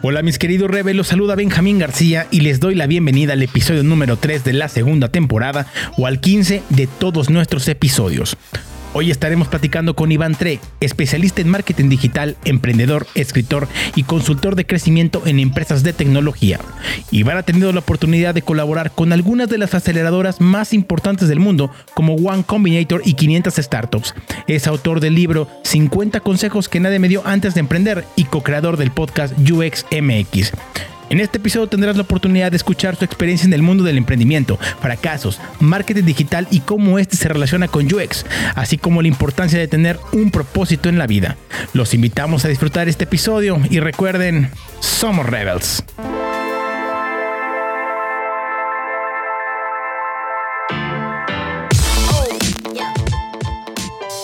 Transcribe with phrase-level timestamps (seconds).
[0.00, 3.82] Hola mis queridos Rebel, los saluda Benjamín García y les doy la bienvenida al episodio
[3.82, 8.36] número 3 de la segunda temporada o al 15 de todos nuestros episodios.
[8.94, 14.66] Hoy estaremos platicando con Iván Tre, especialista en marketing digital, emprendedor, escritor y consultor de
[14.66, 16.58] crecimiento en empresas de tecnología.
[17.10, 21.38] Iván ha tenido la oportunidad de colaborar con algunas de las aceleradoras más importantes del
[21.38, 24.14] mundo, como One Combinator y 500 Startups.
[24.46, 28.78] Es autor del libro 50 consejos que nadie me dio antes de emprender y co-creador
[28.78, 30.52] del podcast UXMX.
[31.10, 34.58] En este episodio tendrás la oportunidad de escuchar su experiencia en el mundo del emprendimiento,
[34.80, 39.68] fracasos, marketing digital y cómo este se relaciona con UX, así como la importancia de
[39.68, 41.36] tener un propósito en la vida.
[41.72, 45.82] Los invitamos a disfrutar este episodio y recuerden, somos Rebels.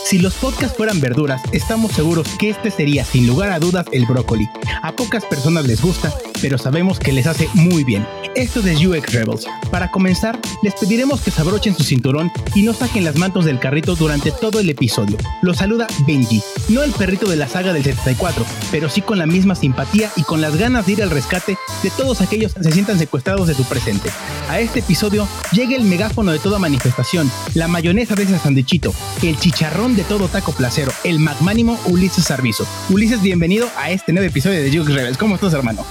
[0.05, 4.05] Si los podcasts fueran verduras, estamos seguros que este sería sin lugar a dudas el
[4.05, 4.47] brócoli.
[4.83, 8.07] A pocas personas les gusta, pero sabemos que les hace muy bien.
[8.35, 9.47] Esto es UX Rebels.
[9.71, 13.59] Para comenzar, les pediremos que se abrochen su cinturón y no saquen las mantos del
[13.59, 15.17] carrito durante todo el episodio.
[15.41, 19.27] Los saluda Benji, no el perrito de la saga del 74, pero sí con la
[19.27, 22.73] misma simpatía y con las ganas de ir al rescate de todos aquellos que se
[22.73, 24.11] sientan secuestrados de su presente.
[24.51, 29.39] A este episodio llega el megáfono de toda manifestación, la mayonesa de ese sandichito, el
[29.39, 32.67] chicharrón de todo taco placero, el magnánimo Ulises Sarvizo.
[32.91, 35.19] Ulises, bienvenido a este nuevo episodio de UX Rebels.
[35.19, 35.85] ¿Cómo estás, hermano?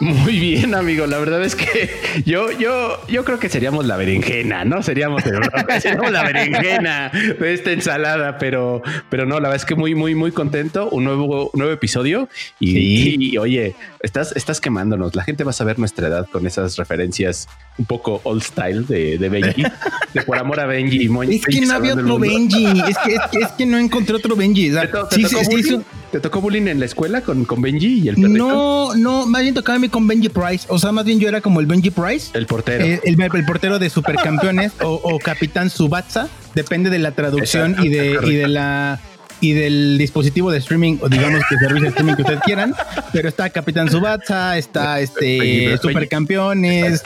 [0.00, 1.06] Muy bien, amigo.
[1.06, 1.90] La verdad es que
[2.24, 4.82] yo, yo, yo creo que seríamos la berenjena, ¿no?
[4.82, 5.22] Seríamos,
[5.80, 10.14] seríamos la berenjena de esta ensalada, pero, pero no, la verdad es que muy, muy,
[10.14, 10.88] muy contento.
[10.90, 12.28] Un nuevo, nuevo episodio
[12.60, 15.14] y, oye, estás, estás quemándonos.
[15.14, 19.18] La gente va a saber nuestra edad con esas referencias un poco old style de,
[19.18, 19.64] de Benji,
[20.12, 21.32] de por amor a Benji y Moño.
[21.32, 22.66] Es que no había otro Benji.
[22.88, 24.70] Es que, es que, no encontré otro Benji.
[26.14, 28.38] ¿Te, tocó bullying en la escuela con, con Benji y el perrito?
[28.38, 30.64] No, no, más bien tocaba a mí con Benji Price.
[30.68, 32.30] O sea, más bien yo era como el Benji Price.
[32.34, 32.84] El portero.
[32.84, 36.28] Eh, el, portero de Supercampeones o, o Capitán Subatsa.
[36.54, 39.00] Depende de la traducción y de, y de la
[39.40, 42.74] y del dispositivo de streaming o digamos que servicio de streaming que ustedes quieran,
[43.12, 47.02] pero está Capitán Subatsa, está este Supercampeones.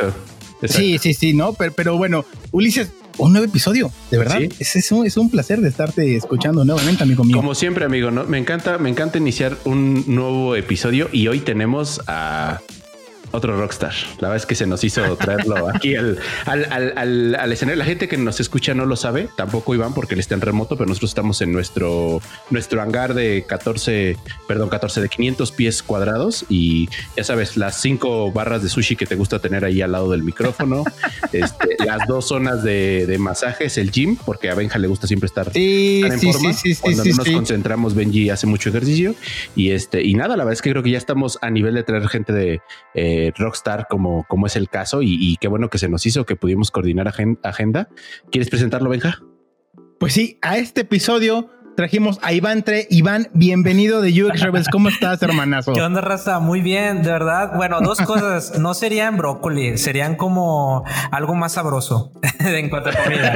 [0.64, 4.40] Sí, sí, sí, no, pero, pero bueno, Ulises, un nuevo episodio, de verdad.
[4.58, 7.36] Es, es, un, es, un, placer de estarte escuchando nuevamente, amigo mío.
[7.36, 8.24] Como siempre, amigo, ¿no?
[8.24, 12.60] Me encanta, me encanta iniciar un nuevo episodio y hoy tenemos a
[13.32, 13.92] otro rockstar.
[14.20, 17.78] La verdad es que se nos hizo traerlo aquí al, al, escenario.
[17.78, 20.76] La gente que nos escucha no lo sabe, tampoco Iván, porque él está en remoto,
[20.76, 24.16] pero nosotros estamos en nuestro, nuestro hangar de 14,
[24.46, 29.06] perdón, 14 de 500 pies cuadrados y ya sabes, las cinco barras de sushi que
[29.06, 30.84] te gusta tener ahí al lado del micrófono,
[31.32, 35.26] este, las dos zonas de, de, masajes, el gym, porque a Benja le gusta siempre
[35.26, 36.50] estar, en forma.
[36.80, 39.14] Cuando no nos concentramos, Benji hace mucho ejercicio
[39.54, 41.82] y este, y nada, la verdad es que creo que ya estamos a nivel de
[41.82, 42.60] traer gente de
[42.94, 46.36] eh, Rockstar, como, como es el caso, y, qué bueno que se nos hizo, que
[46.36, 47.12] pudimos coordinar
[47.42, 47.88] agenda.
[48.30, 49.22] ¿Quieres presentarlo, Benja?
[49.98, 52.88] Pues sí, a este episodio trajimos a Iván Tre.
[52.90, 54.66] Iván, bienvenido de UX Rebels.
[54.66, 55.74] ¿Cómo estás, hermanazo?
[55.74, 56.40] ¿Qué onda, raza?
[56.40, 57.52] Muy bien, de verdad.
[57.54, 58.58] Bueno, dos cosas.
[58.58, 63.32] No serían brócoli, serían como algo más sabroso en cuanto a comida.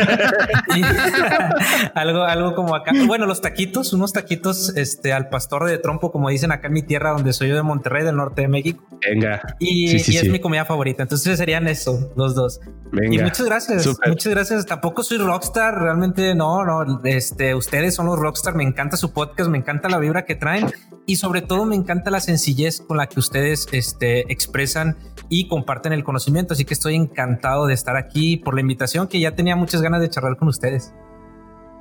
[1.94, 2.90] algo, algo como acá.
[3.06, 6.82] Bueno, los taquitos, unos taquitos este, al pastor de trompo, como dicen acá en mi
[6.82, 8.84] tierra, donde soy yo de Monterrey, del norte de México.
[9.08, 9.40] Venga.
[9.60, 11.04] Y, es mi comida favorita.
[11.04, 12.58] Entonces serían eso, los dos.
[12.90, 13.14] Venga.
[13.14, 13.88] Y muchas gracias.
[14.04, 14.66] Muchas gracias.
[14.66, 17.00] Tampoco soy rockstar, realmente no, no.
[17.04, 20.66] Este, ustedes son los rockstars me encanta su podcast, me encanta la vibra que traen
[21.06, 24.96] y sobre todo me encanta la sencillez con la que ustedes este, expresan
[25.28, 26.54] y comparten el conocimiento.
[26.54, 30.00] Así que estoy encantado de estar aquí por la invitación que ya tenía muchas ganas
[30.00, 30.92] de charlar con ustedes.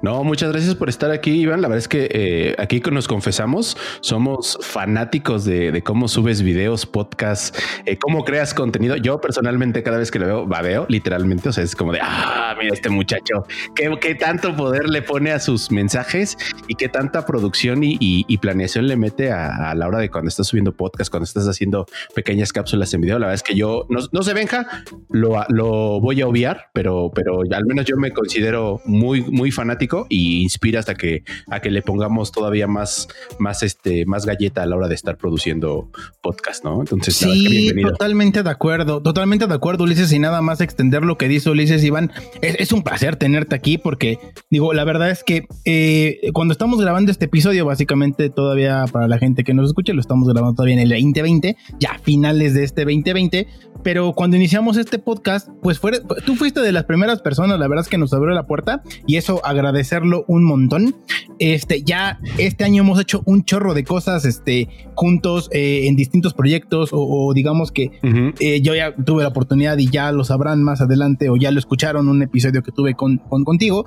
[0.01, 1.61] No, muchas gracias por estar aquí, Iván.
[1.61, 7.53] La verdad es que eh, aquí nos confesamos, somos fanáticos de, cómo subes videos, podcasts,
[7.85, 8.95] eh, cómo creas contenido.
[8.95, 11.49] Yo personalmente cada vez que lo veo, babeo literalmente.
[11.49, 13.45] O sea, es como de, ah, mira este muchacho,
[13.75, 16.35] qué, qué tanto poder le pone a sus mensajes
[16.67, 20.71] y qué tanta producción y, planeación le mete a, la hora de cuando estás subiendo
[20.71, 23.19] podcast, cuando estás haciendo pequeñas cápsulas en video.
[23.19, 24.65] La verdad es que yo, no, no sé, Benja,
[25.09, 29.90] lo, lo voy a obviar, pero, pero al menos yo me considero muy, muy fanático
[30.09, 33.07] y inspira hasta que a que le pongamos todavía más,
[33.39, 35.89] más, este, más galleta a la hora de estar produciendo
[36.21, 36.81] podcast, ¿no?
[36.81, 41.27] Entonces, sí, totalmente de acuerdo, totalmente de acuerdo, Ulises, y nada más extender lo que
[41.27, 42.11] dice Ulises, Iván.
[42.41, 44.17] Es, un placer tenerte aquí porque,
[44.49, 49.17] digo, la verdad es que eh, cuando estamos grabando este episodio, básicamente todavía para la
[49.17, 52.85] gente que nos escuche, lo estamos grabando todavía en el 2020, ya finales de este
[52.85, 53.47] 2020,
[53.83, 55.91] pero cuando iniciamos este podcast, pues fue,
[56.25, 59.17] tú fuiste de las primeras personas, la verdad es que nos abrió la puerta y
[59.17, 59.41] eso
[59.81, 60.95] agradecerlo un montón.
[61.39, 66.33] Este, ya este año hemos hecho un chorro de cosas este, juntos eh, en distintos
[66.33, 67.91] proyectos o, digamos que
[68.39, 71.59] eh, yo ya tuve la oportunidad y ya lo sabrán más adelante o ya lo
[71.59, 73.85] escucharon un episodio que tuve con, contigo,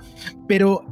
[0.49, 0.85] pero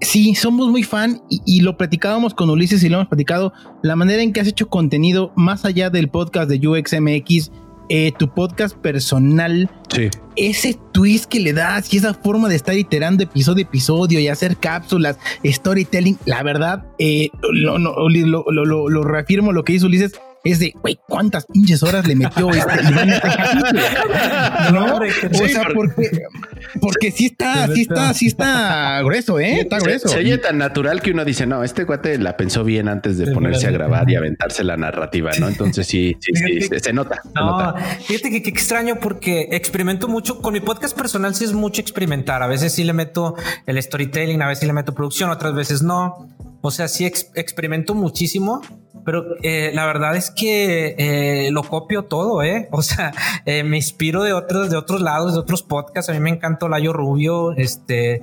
[0.00, 3.52] sí, somos muy fan y, y, lo platicábamos con Ulises y lo hemos platicado,
[3.82, 7.52] la manera en que has hecho contenido más allá del podcast de UXMX
[7.88, 9.70] eh, tu podcast personal,
[10.36, 14.28] ese twist que le das y esa forma de estar iterando episodio a episodio y
[14.28, 20.12] hacer cápsulas, storytelling, la verdad, eh, lo, lo, lo, lo, reafirmo lo que hizo Ulises,
[20.44, 24.96] es de, güey, ¿cuántas pinches horas le metió este este ¿No?
[24.96, 26.10] O sea, porque,
[26.80, 29.60] porque sí está, sí está, sí está grueso, ¿eh?
[29.60, 30.08] Está grueso.
[30.08, 33.32] Se, oye tan natural que uno dice, no, este cuate la pensó bien antes de
[33.32, 35.48] ponerse a grabar y aventarse la narrativa, ¿no?
[35.48, 37.20] Entonces sí, sí, sí, se, nota.
[37.34, 37.74] No,
[38.06, 42.42] fíjate que qué extraño porque experimento mucho con mi podcast personal, sí es mucho experimentar.
[42.42, 43.34] A veces sí le meto
[43.66, 46.28] el storytelling, a veces sí le meto producción, otras veces no.
[46.60, 48.62] O sea, sí experimento muchísimo,
[49.04, 52.68] pero eh, la verdad es que eh, lo copio todo, ¿eh?
[52.72, 53.12] O sea,
[53.46, 56.10] eh, me inspiro de otros, de otros lados, de otros podcasts.
[56.10, 58.22] A mí me encantó Layo Rubio, este...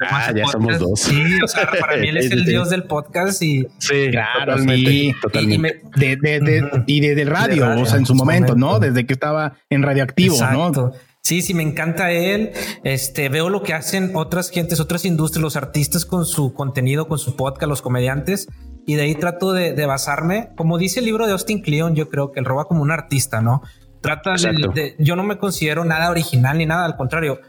[0.00, 1.00] ah, ya somos dos.
[1.00, 3.66] Sí, o sea, para mí él es el dios del podcast y...
[3.78, 5.16] Sí, claro, totalmente.
[5.20, 5.82] totalmente.
[5.96, 8.78] Y, de, de, de, y desde el radio, o sea, en su momento, ¿no?
[8.78, 10.92] Desde que estaba en radioactivo, ¿no?
[11.22, 12.50] Sí, sí, me encanta él.
[12.82, 17.18] Este, veo lo que hacen otras gentes, otras industrias, los artistas con su contenido, con
[17.18, 18.48] su podcast, los comediantes.
[18.86, 20.50] Y de ahí trato de, basarme.
[20.56, 23.40] Como dice el libro de Austin Kleon, yo creo que él roba como un artista,
[23.40, 23.62] ¿no?
[24.00, 27.40] Trata de, Yo no me considero nada original ni nada, al contrario.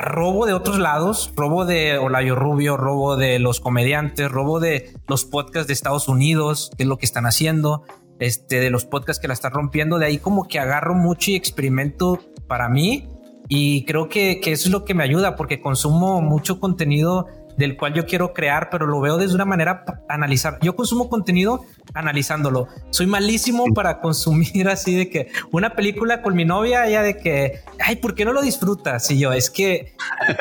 [0.00, 5.24] Robo de otros lados, robo de Olayo Rubio, robo de los comediantes, robo de los
[5.24, 7.82] podcasts de Estados Unidos, es lo que están haciendo,
[8.22, 9.98] este, de los podcasts que la están rompiendo.
[9.98, 13.08] De ahí como que agarro mucho y experimento para mí
[13.48, 17.26] y creo que, eso es lo que me ayuda porque consumo mucho contenido
[17.56, 20.58] del cual yo quiero crear, pero lo veo desde una manera analizar.
[20.62, 22.68] Yo consumo contenido analizándolo.
[22.88, 27.60] Soy malísimo para consumir así de que una película con mi novia, ya de que,
[27.78, 29.10] ay, ¿por qué no lo disfrutas?
[29.10, 29.92] Y yo, es que,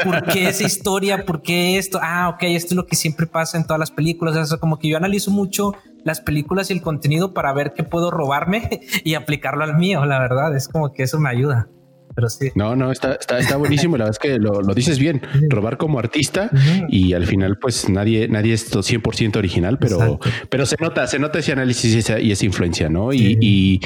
[0.05, 1.25] ¿por qué esa historia?
[1.25, 1.99] ¿Por qué esto?
[2.01, 4.37] Ah, ok, esto es lo que siempre pasa en todas las películas.
[4.37, 5.73] O sea, como que yo analizo mucho
[6.03, 10.06] las películas y el contenido para ver qué puedo robarme y aplicarlo al mío.
[10.06, 11.69] La verdad, es como que eso me ayuda.
[12.13, 12.51] Pero sí.
[12.56, 13.95] No, no, está, está, está buenísimo.
[13.98, 15.21] La verdad es que lo, dices bien.
[15.50, 16.50] Robar como artista
[16.89, 20.19] y al final, pues nadie, nadie es 100% original, pero,
[20.50, 23.13] pero se nota, se nota ese análisis y esa, y esa influencia, ¿no?
[23.13, 23.80] Y,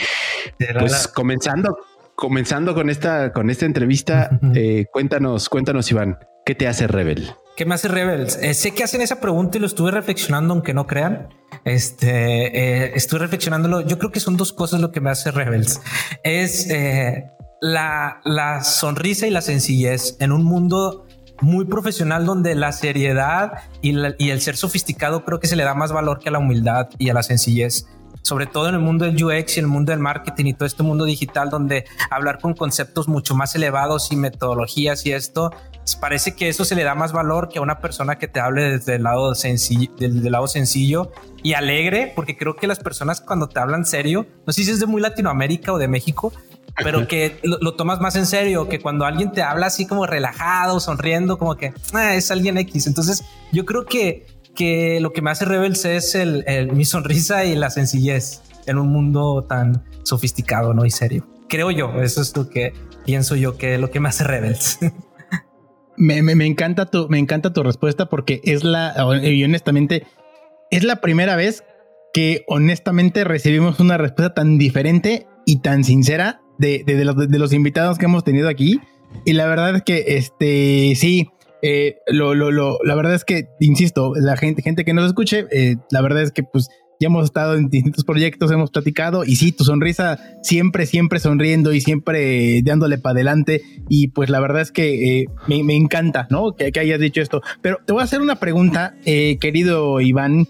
[0.79, 1.77] pues comenzando,
[2.15, 7.29] comenzando con esta, con esta entrevista, eh, cuéntanos, cuéntanos, Iván, ¿qué te hace Rebel?
[7.55, 8.27] ¿Qué me hace Rebel?
[8.41, 11.29] Eh, sé que hacen esa pregunta y lo estuve reflexionando, aunque no crean.
[11.63, 13.81] Este, eh, estuve reflexionándolo.
[13.81, 15.79] Yo creo que son dos cosas lo que me hace Rebels.
[16.23, 16.67] Es
[17.61, 21.05] la, sonrisa y la sencillez en un mundo
[21.41, 25.73] muy profesional donde la seriedad y, y, el ser sofisticado creo que se le da
[25.73, 27.87] más valor que a la humildad y a la sencillez.
[28.25, 30.81] Sobre todo en el mundo del UX y el mundo del marketing y todo este
[30.81, 36.35] mundo digital donde hablar con conceptos mucho más elevados y metodologías y esto, pues parece
[36.35, 38.95] que eso se le da más valor que a una persona que te hable desde
[38.95, 41.11] el lado sencillo, del lado sencillo
[41.43, 44.79] y alegre, porque creo que las personas cuando te hablan serio, no sé si es
[44.79, 46.33] de muy Latinoamérica o de México,
[46.83, 50.79] pero que lo, tomas más en serio, que cuando alguien te habla así como relajado,
[50.79, 52.87] sonriendo, como que ah, es alguien X.
[52.87, 56.43] Entonces yo creo que, que lo que me hace Rebels es el,
[56.73, 60.85] mi sonrisa y la sencillez en un mundo tan sofisticado ¿no?
[60.85, 61.27] y serio.
[61.47, 62.73] Creo yo, eso es lo que
[63.05, 64.79] pienso yo que es lo que me hace Rebels.
[65.97, 68.93] Me, me, encanta tu, me encanta tu respuesta porque es la,
[69.23, 70.05] y honestamente,
[70.69, 71.63] es la primera vez
[72.13, 78.05] que honestamente recibimos una respuesta tan diferente y tan sincera de, de, los, invitados que
[78.05, 78.79] hemos tenido aquí.
[79.25, 81.29] Y la verdad es que, este, sí,
[81.67, 85.45] eh, lo, lo, lo, la verdad es que, insisto, la gente, gente que nos escuche,
[85.51, 86.69] eh, la verdad es que, pues,
[86.99, 91.73] ya hemos estado en distintos proyectos, hemos platicado y sí, tu sonrisa siempre, siempre sonriendo
[91.73, 93.61] y siempre dándole para adelante.
[93.89, 96.55] Y pues la verdad es que eh, me, me, encanta, ¿no?
[96.55, 97.41] Que, que, hayas dicho esto.
[97.61, 100.47] Pero te voy a hacer una pregunta, querido Iván,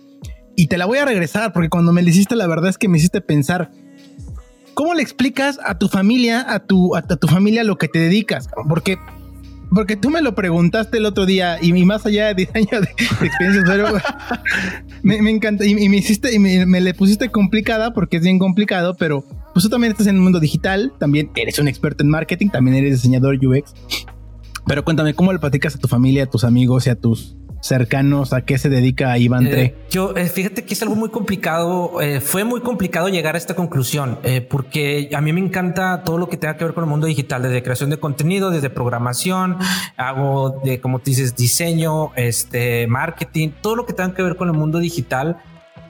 [0.56, 2.90] y te la voy a regresar porque cuando me la hiciste, la verdad es que
[2.90, 3.72] me hiciste pensar.
[4.76, 8.50] ¿Cómo le explicas a tu familia, a tu, a, tu familia lo que te dedicas?
[8.68, 8.98] Porque
[9.72, 13.64] porque tú me lo preguntaste el otro día y más allá de diseño de, experiencias,
[13.66, 13.88] pero
[15.04, 19.24] me, encanta y, me hiciste y me, le pusiste complicada porque es bien complicado, pero
[19.54, 22.78] pues tú también estás en el mundo digital, también eres un experto en marketing, también
[22.78, 23.74] eres diseñador UX.
[24.68, 28.32] Pero cuéntame, ¿cómo le platicas a tu familia, a tus amigos y a tus cercanos
[28.32, 32.00] a qué se dedica Iván eh, Yo, eh, fíjate que es algo muy complicado.
[32.00, 34.20] Eh, fue muy complicado llegar a esta conclusión
[34.50, 37.42] porque a mí me encanta todo lo que tenga que ver con el mundo digital,
[37.42, 39.58] desde creación de contenido, desde programación,
[39.98, 44.48] hago de, como te dices, diseño, este, marketing, todo lo que tenga que ver con
[44.48, 45.38] el mundo digital,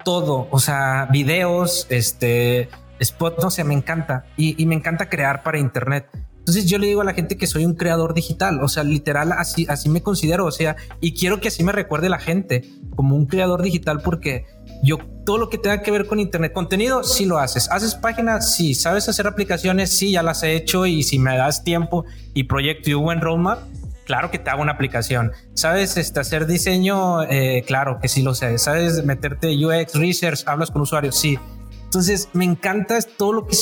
[0.03, 5.60] todo, o sea, videos, este, spot, no sé, me encanta y me encanta crear para
[5.60, 6.08] internet.
[6.45, 9.31] Entonces yo le digo a la gente que soy un creador digital, o sea, literal,
[9.31, 12.63] así, así me considero, o sea, y quiero que así me recuerde la gente
[12.95, 14.45] como un creador digital porque
[14.83, 17.67] yo todo lo que tenga que ver con internet, contenido, sí lo haces.
[17.71, 18.55] ¿Haces páginas?
[18.55, 18.75] Sí.
[18.75, 19.97] ¿Sabes hacer aplicaciones?
[19.97, 23.21] Sí, ya las he hecho y si me das tiempo y proyecto y un buen
[23.21, 23.63] roadmap,
[24.05, 25.31] claro que te hago una aplicación.
[25.55, 27.23] ¿Sabes este, hacer diseño?
[27.23, 28.59] Eh, claro que sí lo sé.
[28.59, 31.17] ¿Sabes meterte UX, research, hablas con usuarios?
[31.19, 31.39] Sí.
[31.85, 33.55] Entonces me encanta todo lo que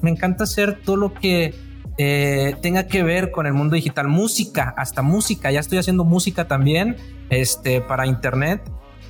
[0.00, 1.54] me encanta hacer todo lo que
[1.98, 5.50] eh, tenga que ver con el mundo digital, música, hasta música.
[5.50, 6.96] Ya estoy haciendo música también
[7.30, 8.60] este, para internet.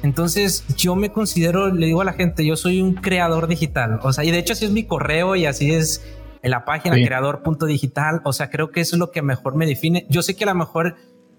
[0.02, 3.98] Entonces yo me considero, le digo a la gente, yo soy un creador digital.
[4.02, 6.04] O sea, y de hecho así es mi correo y así es
[6.42, 8.20] en la página creador.digital.
[8.24, 10.06] O sea, creo que eso es lo que mejor me define.
[10.08, 10.96] Yo sé que a lo mejor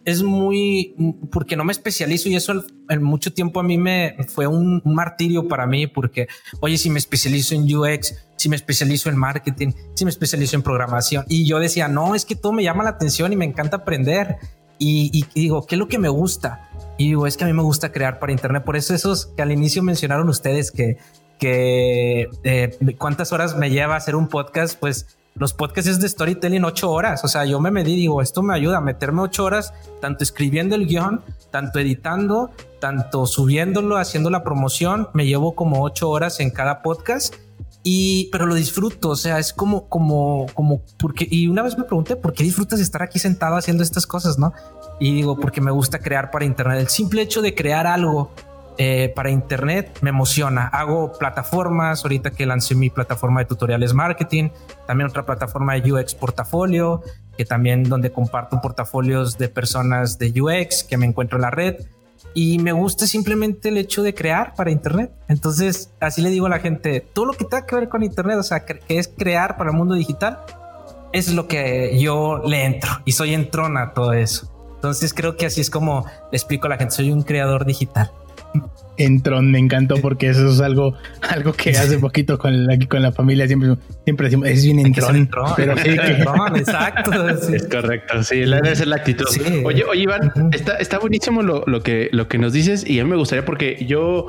[0.07, 0.95] es muy,
[1.33, 5.49] porque no me especializo y eso en mucho tiempo a mí me fue un, martirio
[5.49, 6.29] para mí porque,
[6.61, 10.61] oye, si me especializo en UX, si me especializo en marketing, si me especializo en
[10.61, 13.75] programación y yo decía, no, es que todo me llama la atención y me encanta
[13.77, 14.37] aprender
[14.79, 16.69] y, digo, ¿qué es lo que me gusta?
[16.97, 18.63] Y digo, es que a mí me gusta crear para internet.
[18.63, 20.99] Por eso esos que al inicio mencionaron ustedes que,
[21.37, 26.63] que eh, cuántas horas me lleva hacer un podcast, pues los podcasts es de storytelling
[26.63, 27.23] ocho horas.
[27.23, 30.75] O sea, yo me medí, digo, esto me ayuda a meterme ocho horas, tanto escribiendo
[30.75, 35.09] el guion, tanto editando, tanto subiéndolo, haciendo la promoción.
[35.13, 37.35] Me llevo como ocho horas en cada podcast.
[37.83, 41.85] Y, pero lo disfruto, o sea, es como, como, como, porque, y una vez me
[41.85, 44.51] pregunté, ¿por qué disfrutas estar aquí sentado haciendo estas cosas, no?
[44.99, 46.79] Y digo, porque me gusta crear para Internet.
[46.81, 48.31] El simple hecho de crear algo
[48.79, 50.67] eh, para Internet me emociona.
[50.67, 54.49] Hago plataformas, ahorita que lancé mi plataforma de tutoriales marketing,
[54.85, 57.01] también otra plataforma de UX portafolio,
[57.35, 61.75] que también donde comparto portafolios de personas de UX que me encuentro en la red.
[62.35, 65.11] Y me gusta simplemente el hecho de crear para Internet.
[65.27, 68.37] Entonces, así le digo a la gente, todo lo que tenga que ver con Internet,
[68.37, 70.39] o sea, que es crear para el mundo digital,
[71.13, 74.53] es lo que yo le entro y soy entrona a todo eso.
[74.75, 78.11] Entonces creo que así es como le explico a la gente, soy un creador digital
[78.97, 80.95] en Tron me encantó porque eso es algo,
[81.29, 84.93] algo que hace poquito con la, con la familia siempre, siempre decimos, es bien en
[84.93, 85.89] Tron, pero sí
[86.55, 87.29] exacto.
[87.29, 89.25] Es correcto, sí, esa es la actitud.
[89.63, 93.03] Oye, oye, Iván, está, está buenísimo lo, lo, que, lo que nos dices y a
[93.03, 94.27] mí me gustaría porque yo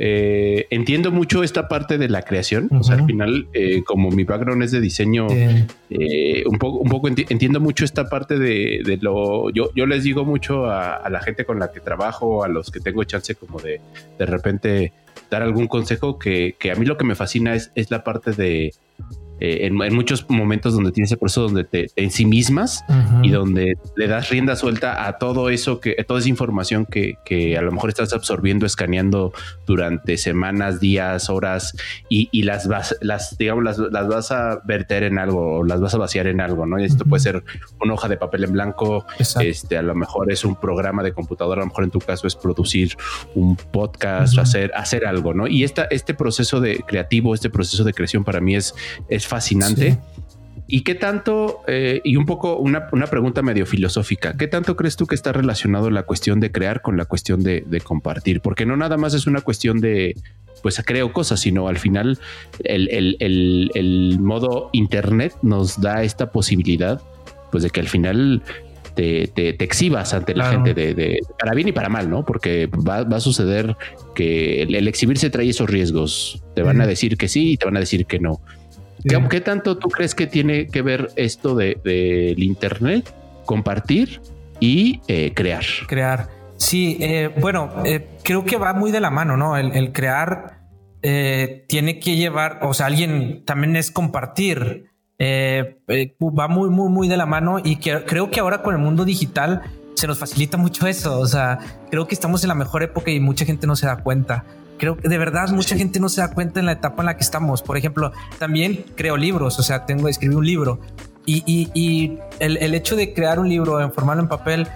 [0.00, 2.68] eh, entiendo mucho esta parte de la creación.
[2.72, 6.88] O sea, al final, eh, como mi background es de diseño, eh, un poco, un
[6.88, 9.50] poco entiendo mucho esta parte de, lo.
[9.50, 12.78] Yo, yo les digo mucho a, la gente con la que trabajo, a los que
[12.78, 13.80] tengo chance como de
[14.18, 14.92] de repente
[15.30, 18.32] dar algún consejo que, que a mí lo que me fascina es, es la parte
[18.32, 18.72] de
[19.40, 22.84] eh, en, muchos momentos donde tienes ese proceso donde te, en sí mismas
[23.22, 27.56] y donde le das rienda suelta a todo eso que toda esa información que, que,
[27.56, 29.32] a lo mejor estás absorbiendo, escaneando
[29.66, 31.76] durante semanas, días, horas
[32.08, 35.94] y, las vas, las digamos, las, las, vas a verter en algo o las vas
[35.94, 36.78] a vaciar en algo, ¿no?
[36.78, 37.44] Y esto puede ser
[37.80, 41.62] una hoja de papel en blanco, este, a lo mejor es un programa de computadora,
[41.62, 42.96] a lo mejor en tu caso es producir
[43.34, 45.46] un podcast, hacer, hacer algo, ¿no?
[45.46, 48.74] Y esta, este proceso de creativo, este proceso de creación para mí es,
[49.08, 49.98] es fascinante.
[50.70, 55.06] ¿Y qué tanto, eh, y un poco una, pregunta medio filosófica, qué tanto crees tú
[55.06, 58.42] que está relacionado la cuestión de crear con la cuestión de, compartir?
[58.42, 60.14] Porque no nada más es una cuestión de,
[60.62, 62.18] pues creo cosas, sino al final
[62.64, 67.00] el, modo Internet nos da esta posibilidad,
[67.50, 68.42] pues de que al final
[68.94, 72.26] te, exhibas ante la gente de, para bien y para mal, ¿no?
[72.26, 73.74] Porque va, a suceder
[74.14, 76.42] que el, exhibirse trae esos riesgos.
[76.54, 78.42] Te van a decir que sí y te van a decir que no.
[79.04, 83.14] ¿Qué, tanto tú crees que tiene que ver esto del de, Internet,
[83.44, 84.20] compartir
[84.60, 85.64] y eh, crear?
[85.86, 86.28] Crear.
[86.56, 89.56] Sí, eh, bueno, eh, creo que va muy de la mano, ¿no?
[89.56, 90.58] El, crear
[91.00, 94.86] tiene que llevar, o sea, alguien también es compartir.
[95.20, 99.62] va muy, muy, muy de la mano y creo que ahora con el mundo digital
[99.94, 101.18] se nos facilita mucho eso.
[101.18, 101.58] O sea,
[101.90, 104.44] creo que estamos en la mejor época y mucha gente no se da cuenta
[104.78, 107.16] creo que de verdad mucha gente no se da cuenta en la etapa en la
[107.16, 107.62] que estamos.
[107.62, 110.80] Por ejemplo, también creo libros, o sea, tengo escribí un libro
[111.26, 114.66] Y, el, hecho de crear un libro, en formarlo en papel,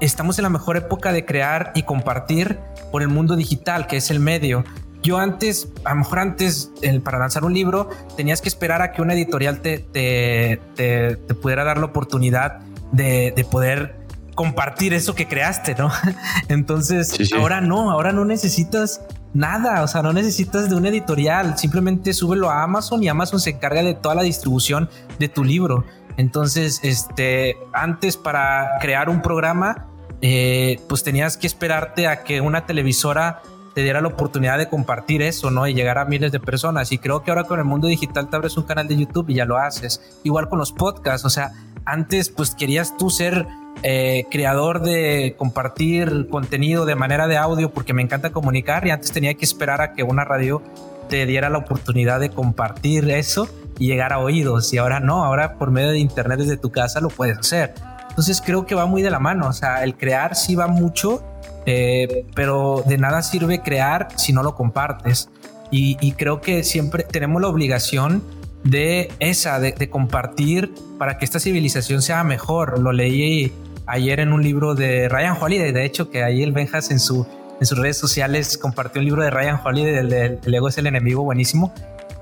[0.00, 2.58] estamos en la mejor época de crear y compartir
[2.92, 4.64] por el mundo digital, que es el medio.
[5.02, 6.70] Yo antes, a lo mejor antes,
[7.02, 11.64] para lanzar un libro, tenías que esperar a que una editorial te, te, te, pudiera
[11.64, 12.60] dar la oportunidad
[12.92, 13.96] de, de, poder
[14.34, 15.90] compartir eso que creaste, ¿no?
[16.48, 19.00] Entonces, ahora no, ahora no necesitas
[19.36, 23.50] nada, o sea, no necesitas de un editorial, simplemente súbelo a Amazon y Amazon se
[23.50, 24.88] encarga de toda la distribución
[25.18, 25.84] de tu libro.
[26.16, 29.88] Entonces, este, antes para crear un programa,
[30.22, 33.42] eh, pues tenías que esperarte a que una televisora
[33.74, 35.66] te diera la oportunidad de compartir eso, ¿no?
[35.66, 36.90] Y llegar a miles de personas.
[36.92, 39.34] Y creo que ahora con el mundo digital te abres un canal de YouTube y
[39.34, 40.18] ya lo haces.
[40.24, 41.52] Igual con los podcasts, o sea,
[41.84, 43.46] antes pues querías tú ser
[43.82, 49.12] eh, creador de compartir contenido de manera de audio porque me encanta comunicar y antes
[49.12, 50.62] tenía que esperar a que una radio
[51.08, 55.58] te diera la oportunidad de compartir eso y llegar a oídos y ahora no, ahora
[55.58, 57.74] por medio de internet desde tu casa lo puedes hacer.
[58.08, 61.22] Entonces creo que va muy de la mano, o sea, el crear sí va mucho,
[61.66, 65.28] eh, pero de nada sirve crear si no lo compartes.
[65.70, 68.22] Y, creo que siempre tenemos la obligación
[68.62, 72.78] de esa, de, de, compartir para que esta civilización sea mejor.
[72.78, 73.52] Lo leí
[73.86, 77.26] ayer en un libro de Ryan Holiday, de hecho, que ahí el Benjas en, su,
[77.60, 80.08] en sus redes sociales compartió un libro de Ryan Holiday, del,
[80.40, 81.72] del Ego es el enemigo, buenísimo.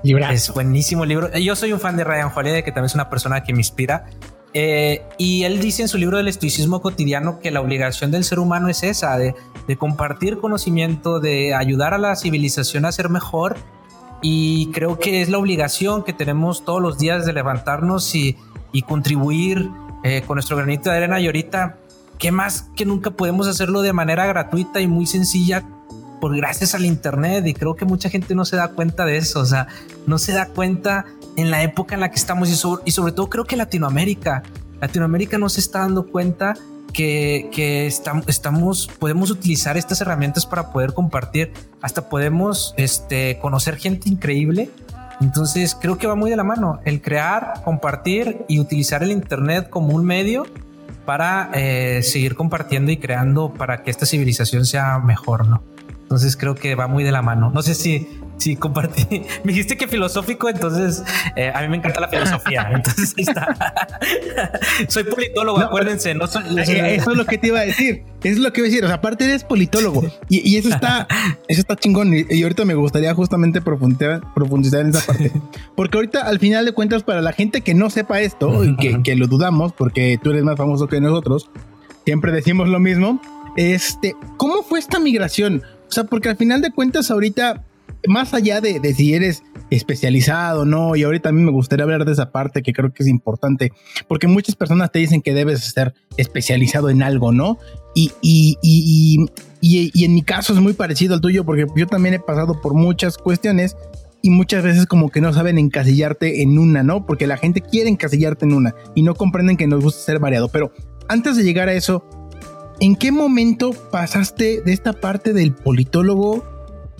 [0.03, 1.35] Es buenísimo el libro.
[1.35, 4.05] Yo soy un fan de Ryan Holiday, que también es una persona que me inspira.
[4.53, 8.39] Eh, y él dice en su libro del estoicismo cotidiano que la obligación del ser
[8.39, 9.33] humano es esa, de,
[9.67, 13.57] de compartir conocimiento, de ayudar a la civilización a ser mejor.
[14.21, 18.37] Y creo que es la obligación que tenemos todos los días de levantarnos y,
[18.71, 19.69] y contribuir
[20.07, 21.77] eh, con nuestro granito de arena y ahorita,
[22.19, 25.67] ¿qué más que nunca podemos hacerlo de manera gratuita y muy sencilla?
[26.21, 29.39] Por gracias al internet y creo que mucha gente no se da cuenta de eso,
[29.39, 29.65] o sea,
[30.05, 31.05] no se da cuenta
[31.37, 34.43] en la época en la que estamos y sobre, y sobre todo creo que Latinoamérica,
[34.79, 36.53] Latinoamérica no se está dando cuenta
[36.93, 43.77] que, que estamos, estamos, podemos utilizar estas herramientas para poder compartir, hasta podemos este, conocer
[43.77, 44.69] gente increíble
[45.21, 49.69] entonces creo que va muy de la mano el crear, compartir y utilizar el Internet
[49.69, 50.45] como un medio
[51.05, 55.63] para eh, seguir compartiendo y creando para que esta civilización sea mejor, ¿no?
[56.01, 57.51] Entonces creo que va muy de la mano.
[57.51, 59.23] No sé si, si compartí.
[59.43, 61.03] Me dijiste que filosófico, entonces
[61.35, 62.69] eh, a mí me encanta la filosofía.
[62.73, 63.55] Entonces ahí está.
[64.87, 66.13] soy politólogo, acuérdense.
[66.13, 68.03] No soy, eh, Eso es lo que te iba a decir.
[68.23, 68.83] Eso es lo que iba a decir.
[68.83, 71.07] O sea, aparte eres politólogo y, y eso está,
[71.47, 72.13] eso está chingón.
[72.13, 75.31] Y, ahorita me gustaría justamente profundizar, profundizar en esa parte.
[75.75, 79.01] Porque ahorita, al final de cuentas, para la gente que no sepa esto y que,
[79.03, 81.49] que lo dudamos, porque tú eres más famoso que nosotros,
[82.05, 83.21] siempre decimos lo mismo.
[83.55, 85.63] Este, ¿cómo fue esta migración?
[85.87, 87.63] O sea, porque al final de cuentas ahorita,
[88.07, 92.11] más allá de, si eres especializado no, y ahorita a mí me gustaría hablar de
[92.11, 93.71] esa parte que creo que es importante,
[94.07, 97.57] porque muchas personas te dicen que debes ser especializado en algo, ¿no?
[97.95, 99.25] Y, y, y,
[99.61, 102.73] y, en mi caso es muy parecido al tuyo, porque yo también he pasado por
[102.73, 103.75] muchas cuestiones
[104.21, 107.05] y muchas veces como que no saben encasillarte en una, ¿no?
[107.05, 110.49] Porque la gente quiere encasillarte en una y no comprenden que nos gusta ser variado.
[110.49, 110.71] Pero
[111.07, 112.03] antes de llegar a eso,
[112.79, 116.43] ¿en qué momento pasaste de esta parte del politólogo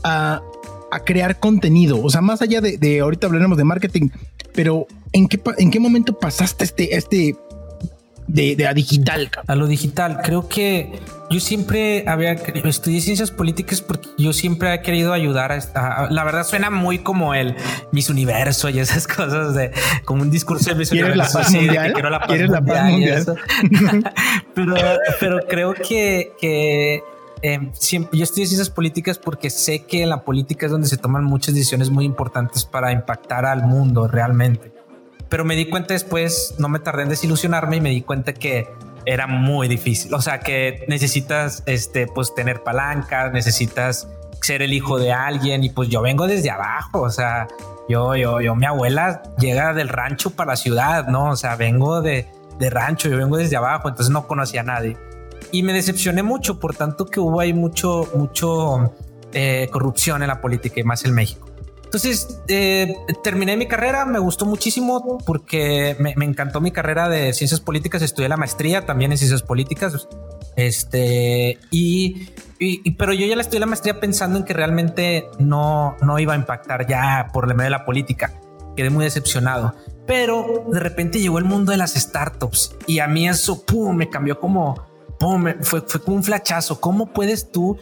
[0.03, 0.41] a,
[1.03, 2.01] crear contenido?
[2.01, 4.09] O sea, más allá de, ahorita hablaremos de marketing,
[4.53, 7.35] pero ¿en qué, en qué momento pasaste este, este
[8.27, 9.29] de, a digital?
[9.47, 14.81] A lo digital, creo que yo siempre había estudié ciencias políticas porque yo siempre he
[14.81, 16.07] querido ayudar a esta.
[16.11, 17.55] La verdad suena muy como el
[17.91, 19.71] Miss Universo y esas cosas de
[20.05, 21.39] como un discurso de Miss Universo.
[21.49, 23.25] quiero la paz mundial.
[24.53, 24.75] pero,
[25.19, 27.01] pero creo que, que
[27.47, 30.97] eh, siempre, yo estudié ciencias políticas porque sé que en la política es donde se
[30.97, 34.73] toman muchas decisiones muy importantes para impactar al mundo realmente.
[35.29, 38.67] Pero me di cuenta después, no me tardé en desilusionarme y me di cuenta que
[39.05, 40.11] era muy difícil.
[40.15, 44.07] O sea, que necesitas, este, pues tener palanca, necesitas
[44.41, 47.47] ser el hijo de alguien y pues yo vengo desde abajo, o sea,
[47.87, 51.29] yo, yo, yo, mi abuela llega del rancho para la ciudad, ¿no?
[51.29, 52.25] O sea, vengo de,
[52.57, 54.97] de rancho, yo vengo desde abajo, entonces no conocía a nadie.
[55.55, 58.93] Y me decepcioné mucho, por tanto que hubo ahí mucho, mucho
[59.31, 61.49] eh, corrupción en la política y más en México.
[61.85, 67.61] Entonces, eh, terminé mi carrera, me gustó muchísimo porque me, encantó mi carrera de ciencias
[67.61, 70.09] políticas, estudié la maestría también en ciencias políticas.
[70.57, 72.31] Este, y,
[72.97, 76.35] pero yo ya la estudié la maestría pensando en que realmente no, no iba a
[76.35, 78.33] impactar ya por el medio de la política.
[78.75, 79.73] Quedé muy decepcionado.
[80.05, 84.09] Pero de repente llegó el mundo de las startups y a mí eso pum, me
[84.09, 84.94] cambió como,
[85.61, 86.79] fue, fue como un flachazo.
[86.79, 87.77] ¿Cómo puedes tú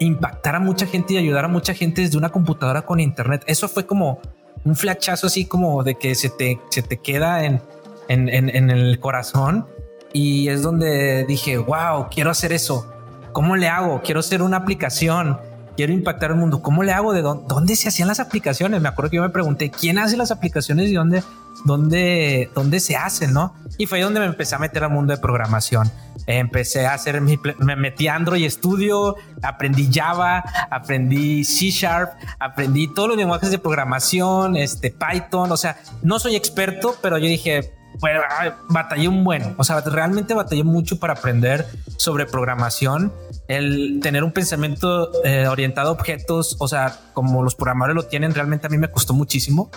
[0.00, 3.44] impactar a mucha gente y ayudar a mucha gente desde una computadora con internet.
[3.46, 4.20] Eso fue como
[4.64, 7.60] un flachazo así como de que se te, se te queda en,
[8.08, 9.66] en, en el corazón
[10.12, 12.92] y es donde dije, wow, quiero hacer eso.
[13.32, 14.00] ¿Cómo le hago?
[14.02, 15.38] Quiero hacer una aplicación
[15.80, 16.60] quiero impactar el mundo.
[16.60, 17.14] ¿Cómo le hago?
[17.14, 18.82] ¿De dónde, se hacían las aplicaciones?
[18.82, 21.22] Me acuerdo que yo me pregunté, ¿quién hace las aplicaciones y dónde,
[21.64, 23.32] dónde, dónde se hacen?
[23.32, 23.54] ¿no?
[23.78, 25.90] Y fue ahí donde me empecé a meter al mundo de programación.
[26.26, 33.08] Empecé a hacer, me metí a Android Studio, aprendí Java, aprendí C Sharp, aprendí todos
[33.08, 35.50] los lenguajes de programación, este Python.
[35.50, 38.20] O sea, no soy experto, pero yo dije, bueno,
[38.68, 43.12] batallé un buen, o sea, realmente batallé mucho para aprender sobre programación,
[43.48, 48.34] el tener un pensamiento eh, orientado a objetos, o sea, como los programadores lo tienen,
[48.34, 49.70] realmente a mí me costó muchísimo.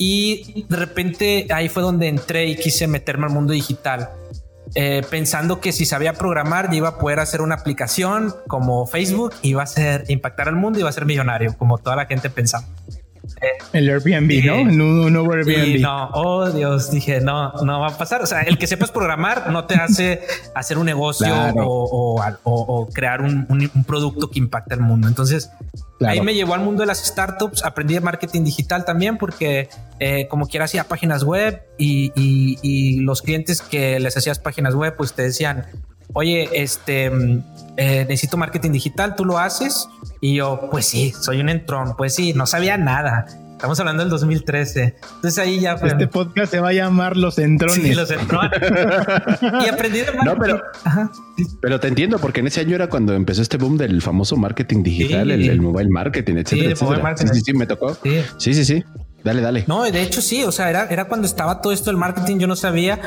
[0.00, 4.10] Y de repente ahí fue donde entré y quise meterme al mundo digital.
[4.74, 9.62] Eh, pensando que si sabía programar, iba a poder hacer una aplicación como Facebook, iba
[9.62, 12.64] a ser impactar al mundo, iba a ser millonario, como toda la gente pensaba.
[13.72, 14.64] El Airbnb, ¿no?
[14.64, 15.80] No, no Airbnb.
[15.80, 18.22] no, oh Dios, dije, no, no va a pasar.
[18.22, 20.20] O sea, el que sepas programar no te hace
[20.54, 23.46] hacer un negocio o, crear un,
[23.86, 25.08] producto que impacte al mundo.
[25.08, 25.50] Entonces,
[26.06, 27.64] ahí me llevó al mundo de las startups.
[27.64, 33.22] Aprendí de marketing digital también porque, eh, como quiera, hacía páginas web y, y, los
[33.22, 35.66] clientes que les hacías páginas web, pues te decían,
[36.12, 37.44] oye, este, mm,
[37.76, 39.88] eh, necesito marketing digital, tú lo haces.
[40.20, 43.26] Y yo, pues sí, soy un entrón, pues sí, no sabía nada.
[43.58, 44.94] Estamos hablando del 2013.
[45.16, 47.82] Entonces ahí ya Este podcast se va a llamar Los Entrones.
[47.82, 48.52] Sí, Los Entrones.
[49.42, 50.24] y aprendí de marketing.
[50.24, 50.62] No, pero,
[51.60, 54.84] pero te entiendo, porque en ese año era cuando empezó este boom del famoso marketing
[54.84, 57.16] digital, el, mobile marketing, etcétera, sí, etcétera.
[57.16, 57.96] Sí, sí, sí, me tocó.
[58.38, 58.84] Sí, sí, sí.
[59.24, 59.64] Dale, dale.
[59.66, 62.46] No, de hecho sí, o sea, era, era cuando estaba todo esto del marketing, yo
[62.46, 63.00] no sabía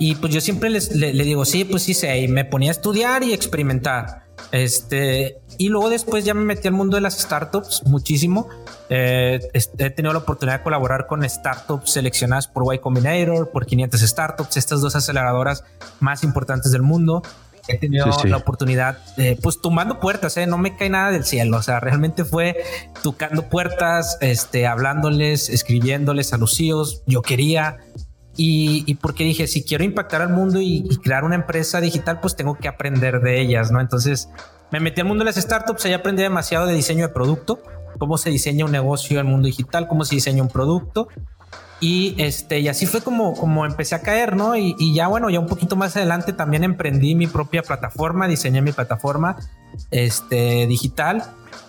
[0.00, 2.72] y pues yo siempre les, le, digo, sí, pues sí sé, y me ponía a
[2.72, 4.24] estudiar y experimentar.
[4.52, 8.48] Este, y luego después ya me metí al mundo de las startups muchísimo.
[8.88, 14.00] Eh, he tenido la oportunidad de colaborar con startups seleccionadas por Y Combinator, por 500
[14.00, 15.64] startups, estas dos aceleradoras
[16.00, 17.22] más importantes del mundo
[17.68, 20.46] he tenido la oportunidad, de, pues tumbando puertas, ¿eh?
[20.46, 22.56] no me cae nada del cielo, o sea, realmente fue
[23.02, 27.76] tocando puertas, este, hablándoles, escribiéndoles a los CEOs, yo quería,
[28.40, 32.54] y, porque dije, si quiero impactar al mundo y, crear una empresa digital, pues tengo
[32.54, 33.80] que aprender de ellas, ¿no?
[33.80, 34.28] Entonces
[34.70, 37.62] me metí al mundo de las startups, ahí aprendí demasiado de diseño de producto,
[37.98, 41.08] cómo se diseña un negocio en el mundo digital, cómo se diseña un producto
[41.80, 44.56] y este, y así fue como, como empecé a caer, ¿no?
[44.56, 48.72] Y, ya bueno, ya un poquito más adelante también emprendí mi propia plataforma, diseñé mi
[48.72, 49.36] plataforma
[49.90, 51.22] este, digital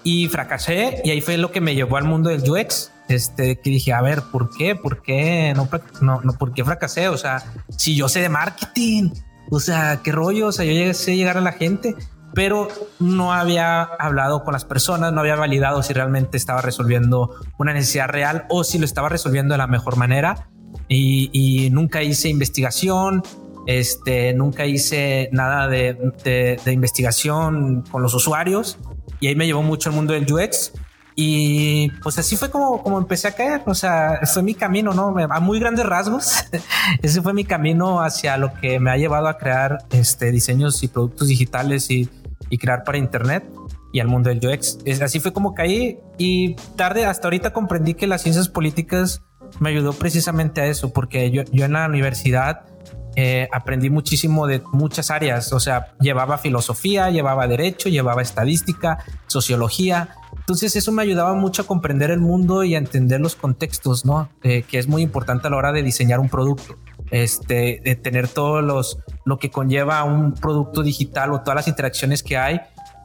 [0.04, 1.02] y fracasé.
[1.04, 2.92] Y ahí fue lo que me llevó al mundo del UX.
[3.08, 4.76] Este, que dije, a ver, ¿por qué?
[4.76, 5.68] ¿Por qué no,
[6.02, 7.08] no, no por qué fracasé?
[7.10, 7.44] O sea,
[7.76, 9.12] si yo sé de marketing,
[9.50, 11.96] o sea, qué rollo, o sea, yo sé llegar a la gente
[12.34, 12.68] pero
[13.00, 18.08] no había hablado con las personas, no había validado si realmente estaba resolviendo una necesidad
[18.08, 20.50] real o si lo estaba resolviendo de la mejor manera.
[20.88, 23.24] Y, nunca hice investigación,
[23.68, 28.78] este, nunca hice nada de, investigación con los usuarios
[29.20, 30.74] y ahí me llevó mucho el mundo del UX.
[31.22, 35.14] Y pues así fue como, como empecé a caer, o sea, fue mi camino, ¿no?
[35.30, 36.46] A muy grandes rasgos,
[37.02, 40.88] ese fue mi camino hacia lo que me ha llevado a crear este, diseños y
[40.88, 42.10] productos digitales y,
[42.50, 43.46] y crear para Internet
[43.92, 44.80] y al mundo del UX.
[44.86, 49.24] Es, así fue como caí y tarde, hasta ahorita comprendí que las ciencias políticas
[49.60, 52.66] me ayudó precisamente a eso, porque yo, en la universidad
[53.16, 60.10] eh, aprendí muchísimo de muchas áreas, o sea, llevaba filosofía, llevaba derecho, llevaba estadística, sociología.
[60.38, 64.30] Entonces eso me ayudaba mucho a comprender el mundo y a entender los contextos, ¿no?
[64.44, 66.76] Eh, que es muy importante a la hora de diseñar un producto
[67.12, 72.24] este, de tener todos los, lo que conlleva un producto digital o todas las interacciones
[72.24, 72.62] que hay,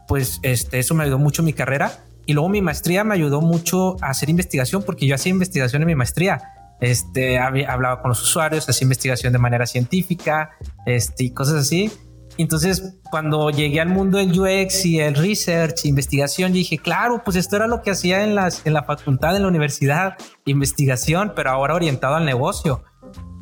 [0.06, 2.04] pues este, eso me ayudó mucho en mi carrera.
[2.26, 5.88] Y luego mi maestría me ayudó mucho a hacer investigación porque yo hacía investigación en
[5.88, 6.42] mi maestría.
[6.80, 10.50] Este, hablaba con los usuarios, hacía investigación de manera científica,
[10.86, 11.90] este, y cosas así.
[12.36, 17.56] Entonces, cuando llegué al mundo del UX y el research, investigación, dije, claro, pues esto
[17.56, 21.74] era lo que hacía en, las, en la facultad, en la universidad, investigación, pero ahora
[21.74, 22.82] orientado al negocio.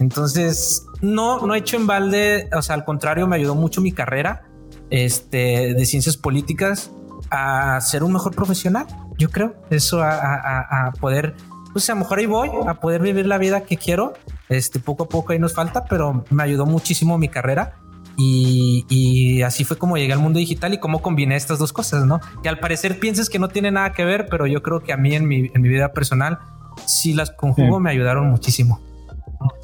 [0.02, 3.92] Entonces, no, no he hecho en balde, o sea, al contrario, me ayudó mucho mi
[3.92, 4.42] carrera
[4.90, 6.90] este, de ciencias políticas
[7.30, 8.86] a ser un mejor profesional,
[9.16, 11.34] yo creo, eso a, poder,
[11.72, 14.14] pues a lo mejor ahí voy, a poder vivir la vida que quiero,
[14.48, 17.76] este, poco a poco ahí nos falta, pero me ayudó muchísimo mi carrera.
[18.18, 22.20] Y, así fue como llegué al mundo digital y cómo combiné estas dos cosas, ¿no?
[22.42, 24.96] Que al parecer piensas que no tiene nada que ver, pero yo creo que a
[24.96, 26.38] mí en mi, en mi vida personal,
[26.86, 28.80] sí las conjugo, me ayudaron muchísimo.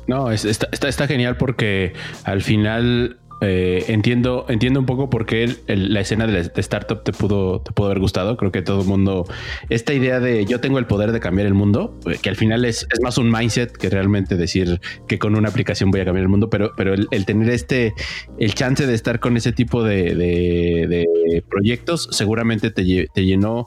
[0.06, 1.92] No, está, está, genial porque
[2.24, 7.60] al final eh, entiendo, entiendo un poco por qué la escena de, startup te pudo,
[7.60, 8.36] te pudo haber gustado.
[8.36, 9.26] Creo que todo el mundo,
[9.68, 12.64] esta idea de yo tengo el poder de cambiar el mundo, eh, que al final
[12.64, 16.28] es, más un mindset que realmente decir que con una aplicación voy a cambiar el
[16.28, 17.94] mundo, pero, pero el, tener este,
[18.38, 21.06] el chance de estar con ese tipo de,
[21.48, 22.84] proyectos, seguramente te,
[23.24, 23.66] llenó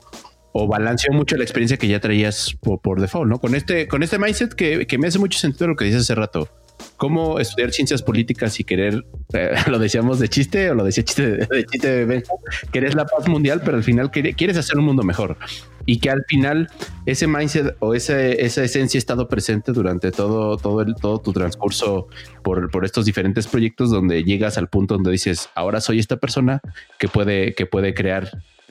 [0.53, 3.39] o balanceó mucho la experiencia que ya traías por, default, ¿no?
[3.39, 6.15] Con este, con este mindset que, que me hace mucho sentido lo que dices hace
[6.15, 6.49] rato
[6.97, 11.31] cómo estudiar ciencias políticas y querer, eh, lo decíamos de chiste o lo decía chiste
[11.31, 12.33] de, chiste de Benja,
[12.71, 15.37] querés la paz mundial, pero al final quieres hacer un mundo mejor
[15.85, 16.69] y que al final
[17.05, 21.33] ese mindset o esa, esa esencia ha estado presente durante todo, todo, el, todo tu
[21.33, 22.07] transcurso
[22.43, 26.61] por, por estos diferentes proyectos donde llegas al punto donde dices, ahora soy esta persona
[26.99, 28.29] que puede, que puede crear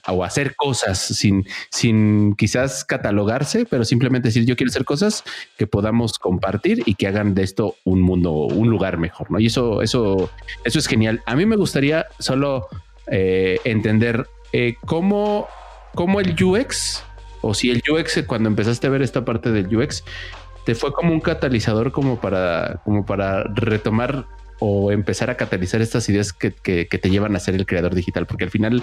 [0.09, 5.25] o hacer cosas sin, sin quizás catalogarse, pero simplemente decir yo quiero hacer cosas
[5.59, 9.39] que podamos compartir y que hagan de esto un mundo, un lugar mejor, ¿no?
[9.41, 10.31] Y eso, eso,
[10.65, 11.23] eso es genial.
[11.27, 12.69] A mí me gustaría solo
[13.07, 15.49] eh, entender eh, cómo,
[15.95, 17.03] cómo el UX,
[17.41, 20.05] o si el UX, cuando empezaste a ver esta parte del UX,
[20.65, 24.27] te fue como un catalizador como para, como para retomar
[24.61, 28.27] o empezar a catalizar estas ideas que, que, te llevan a ser el creador digital,
[28.27, 28.83] porque al final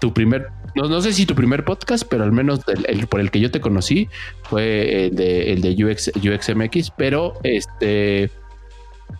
[0.00, 3.30] tu primer, no, no sé si tu primer podcast, pero al menos el, por el
[3.30, 4.08] que yo te conocí
[4.42, 8.30] fue el de, el de UX, UXMX, pero este,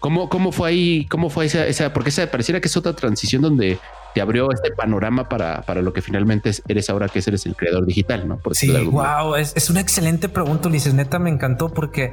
[0.01, 1.07] ¿cómo, cómo fue ahí?
[1.11, 1.93] ¿Cómo fue esa, esa?
[1.93, 3.79] Porque esa pareciera que es otra transición donde
[4.15, 7.87] te abrió este panorama para, para lo que finalmente eres ahora que eres el creador
[7.87, 8.39] digital, ¿no?
[8.39, 10.95] Por sí, wow, es, es, una excelente pregunta, Ulises.
[10.95, 12.13] Neta, me encantó porque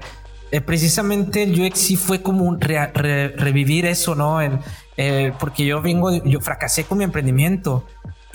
[0.51, 4.39] eh, precisamente el UX sí fue como un revivir eso, ¿no?
[4.99, 7.85] Eh, porque yo vengo, yo fracasé con mi emprendimiento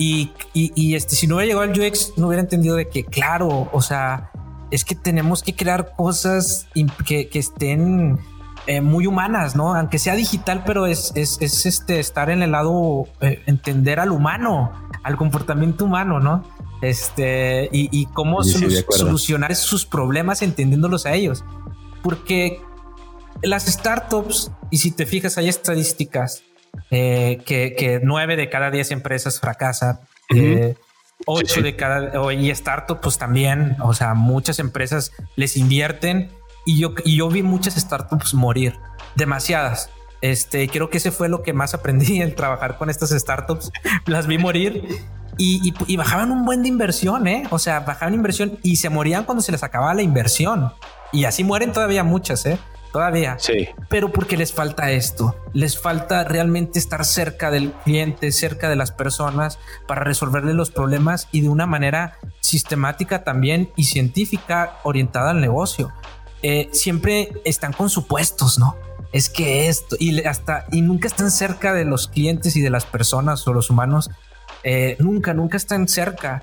[0.02, 3.68] y, y, este, si no hubiera llegado al UX, no hubiera entendido de que, claro,
[3.72, 4.30] o sea,
[4.70, 6.66] es que tenemos que crear cosas
[7.06, 8.18] que, que estén
[8.66, 9.74] eh, muy humanas, ¿no?
[9.74, 14.10] Aunque sea digital, pero es, es, es este, estar en el lado, eh, entender al
[14.10, 14.72] humano,
[15.04, 16.44] al comportamiento humano, ¿no?
[16.80, 21.44] Este, y, y cómo solucionar sus problemas entendiéndolos a ellos.
[22.02, 22.60] Porque
[23.42, 26.42] las startups, y si te fijas, hay estadísticas
[26.90, 30.00] eh, que, nueve de cada diez empresas fracasan.
[30.34, 30.74] Eh,
[31.26, 36.30] ocho de cada y startups pues también, o sea, muchas empresas les invierten
[36.64, 38.74] y yo, y yo vi muchas startups morir,
[39.14, 39.90] demasiadas.
[40.20, 43.70] Este, creo que ese fue lo que más aprendí el trabajar con estas startups.
[44.06, 44.84] Las vi morir
[45.38, 47.44] y, y, bajaban un buen de inversión, ¿eh?
[47.50, 50.72] O sea, bajaban inversión y se morían cuando se les acababa la inversión.
[51.10, 52.58] Y así mueren todavía muchas, ¿eh?
[52.92, 53.36] Todavía.
[53.38, 53.68] Sí.
[53.88, 58.92] Pero porque les falta esto, les falta realmente estar cerca del cliente, cerca de las
[58.92, 65.40] personas para resolverle los problemas y de una manera sistemática también y científica orientada al
[65.40, 65.92] negocio.
[66.42, 68.76] Eh, siempre están con supuestos, ¿no?
[69.12, 72.84] Es que esto y hasta y nunca están cerca de los clientes y de las
[72.84, 74.10] personas o los humanos.
[74.64, 76.42] Eh, nunca, nunca están cerca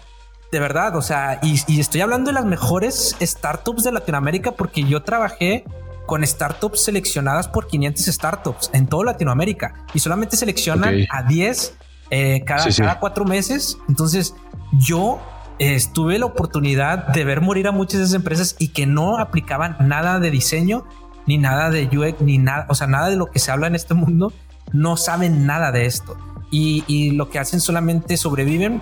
[0.51, 4.83] de verdad, o sea, y, y, estoy hablando de las mejores startups de Latinoamérica porque
[4.83, 5.63] yo trabajé
[6.10, 11.76] con startups seleccionadas por 500 startups en toda Latinoamérica y solamente seleccionan a 10
[12.10, 13.78] eh, cada, cada cuatro meses.
[13.88, 14.34] Entonces
[14.72, 15.22] yo
[15.60, 19.19] eh, tuve la oportunidad de ver morir a muchas de esas empresas y que no
[19.19, 20.84] aplicaban nada de diseño
[21.28, 23.76] ni nada de UX ni nada, o sea, nada de lo que se habla en
[23.76, 24.34] este mundo.
[24.74, 26.17] No saben nada de esto
[26.50, 28.82] y, lo que hacen solamente sobreviven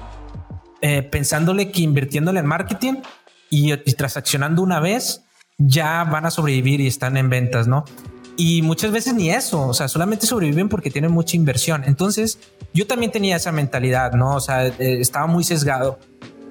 [0.80, 3.02] eh, pensándole que invirtiéndole en marketing
[3.50, 5.27] y, y transaccionando una vez
[5.58, 7.86] ya van a sobrevivir y están en ventas, ¿no?
[8.38, 11.84] Y muchas veces ni eso, o sea, solamente sobreviven porque tienen mucha inversión.
[11.86, 12.38] Entonces,
[12.74, 14.36] yo también tenía esa mentalidad, ¿no?
[14.36, 15.98] O sea, eh, estaba muy sesgado.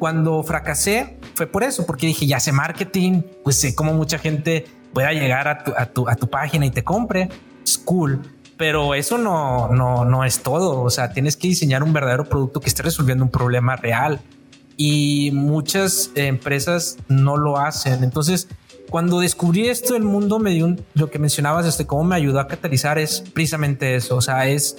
[0.00, 4.66] Cuando fracasé fue por eso, porque dije, ya sé marketing, pues sé cómo mucha gente
[4.92, 7.28] pueda llegar a tu, a tu, a tu página y te compre.
[7.64, 8.20] Es cool,
[8.56, 10.82] pero eso no, no, no es todo.
[10.82, 14.20] O sea, tienes que diseñar un verdadero producto que esté resolviendo un problema real
[14.76, 18.02] y muchas empresas no lo hacen.
[18.02, 18.48] Entonces,
[18.90, 22.46] cuando descubrí esto, el mundo me dio lo que mencionabas, este, cómo me ayudó a
[22.46, 24.16] catalizar es precisamente eso.
[24.16, 24.76] O sea, es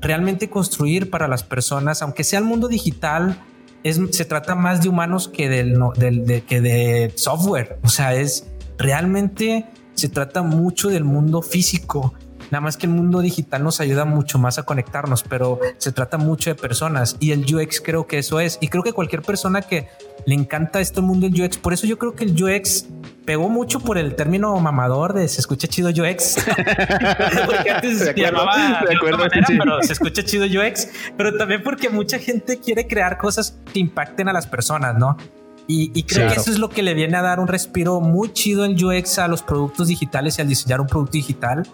[0.00, 3.42] realmente construir para las personas, aunque sea el mundo digital,
[3.84, 7.78] es, se trata más de humanos que del, del de, que de software.
[7.82, 8.46] O sea, es
[8.78, 12.14] realmente se trata mucho del mundo físico.
[12.50, 16.16] Nada más que el mundo digital nos ayuda mucho más a conectarnos, pero se trata
[16.16, 18.58] mucho de personas y el UX creo que eso es.
[18.60, 19.88] Y creo que cualquier persona que
[20.24, 22.86] le encanta este mundo del UX, por eso yo creo que el UX
[23.26, 26.36] pegó mucho por el término mamador de se escucha chido UX.
[27.46, 32.18] porque antes se llamaba de, acuerdo, pero se escucha chido UX, pero también porque mucha
[32.18, 35.18] gente quiere crear cosas que impacten a las personas, ¿no?
[35.70, 38.64] Y, creo que eso es lo que le viene a dar un respiro muy chido
[38.64, 41.68] en UX a los productos digitales y al diseñar un producto digital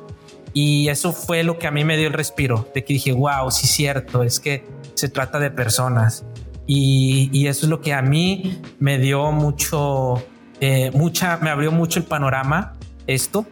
[0.54, 3.50] Y eso fue lo que a mí me dio el respiro, de que dije, wow,
[3.50, 4.64] sí es cierto, es que
[4.94, 6.24] se trata de personas.
[6.66, 10.22] Y, eso es lo que a mí me dio mucho,
[10.60, 12.74] eh, mucha, me abrió mucho el panorama
[13.06, 13.44] esto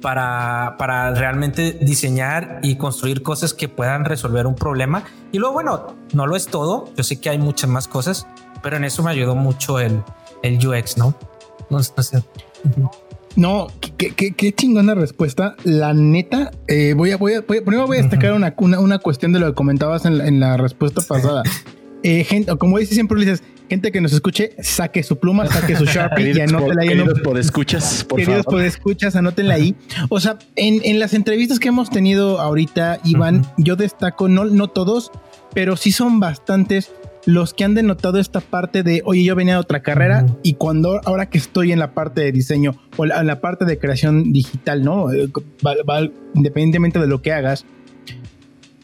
[0.00, 5.04] para, para realmente diseñar y construir cosas que puedan resolver un problema.
[5.32, 6.88] Y luego, bueno, no lo es todo.
[6.96, 8.26] Yo sé que hay muchas más cosas,
[8.62, 10.02] pero en eso me ayudó mucho el,
[10.42, 11.14] el UX, ¿no?
[11.68, 12.22] No, sé.
[13.36, 15.56] No, qué, qué, qué, chingona respuesta.
[15.64, 19.40] La neta, eh, voy a, voy a, primero voy a destacar una, una, cuestión de
[19.40, 21.42] lo que comentabas en, en la respuesta pasada.
[22.02, 25.84] Eh, gente, como dices siempre, dices, gente que nos escuche, saque su pluma, saque su
[25.84, 26.88] Sharpie y anótenla ahí.
[26.88, 29.74] Queridos por escuchas, por Queridos por escuchas, anótenla ahí.
[30.08, 34.68] O sea, en, en, las entrevistas que hemos tenido ahorita, Iván, yo destaco, no, no
[34.68, 35.10] todos,
[35.54, 36.90] pero sí son bastantes
[37.26, 41.00] los que han denotado esta parte de, oye, yo venía de otra carrera y cuando
[41.04, 44.82] ahora que estoy en la parte de diseño o en la parte de creación digital,
[44.82, 45.12] ¿no?
[45.12, 45.30] Eh,
[46.34, 47.64] independientemente de lo que hagas,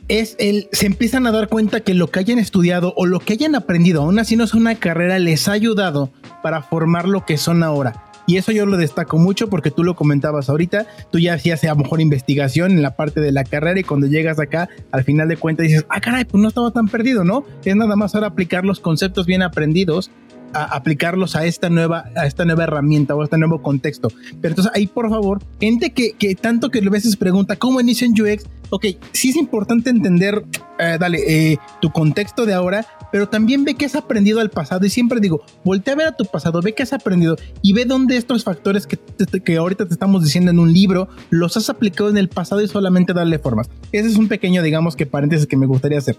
[0.09, 3.35] es el, se empiezan a dar cuenta que lo que hayan estudiado o lo que
[3.35, 6.11] hayan aprendido, aún así no es una carrera, les ha ayudado
[6.43, 8.08] para formar lo que son ahora.
[8.29, 11.69] Y eso yo lo destaco mucho porque tú lo comentabas ahorita, tú ya hacías a
[11.69, 15.29] lo mejor investigación en la parte de la carrera y cuando llegas acá, al final
[15.29, 17.47] de cuentas dices, ah, caray, pues no estaba tan perdido, ¿no?
[17.65, 20.11] Es nada más ahora aplicar los conceptos bien aprendidos
[20.53, 24.09] a aplicarlos a esta nueva, a esta nueva herramienta o a este nuevo contexto.
[24.41, 28.07] Pero entonces ahí, por favor, gente que, que tanto que a veces pregunta cómo inicio
[28.07, 30.45] en UX, ok, sí es importante entender,
[30.79, 34.85] eh, dale, eh, tu contexto de ahora, pero también ve que has aprendido al pasado.
[34.85, 37.85] Y siempre digo, voltea a ver a tu pasado, ve que has aprendido y ve
[37.85, 38.99] dónde estos factores que,
[39.45, 42.69] que ahorita te estamos diciendo en un libro, los has aplicado en el pasado y
[42.69, 43.71] solamente darle formas.
[43.93, 46.17] Ese es un pequeño, digamos, que paréntesis que me gustaría hacer.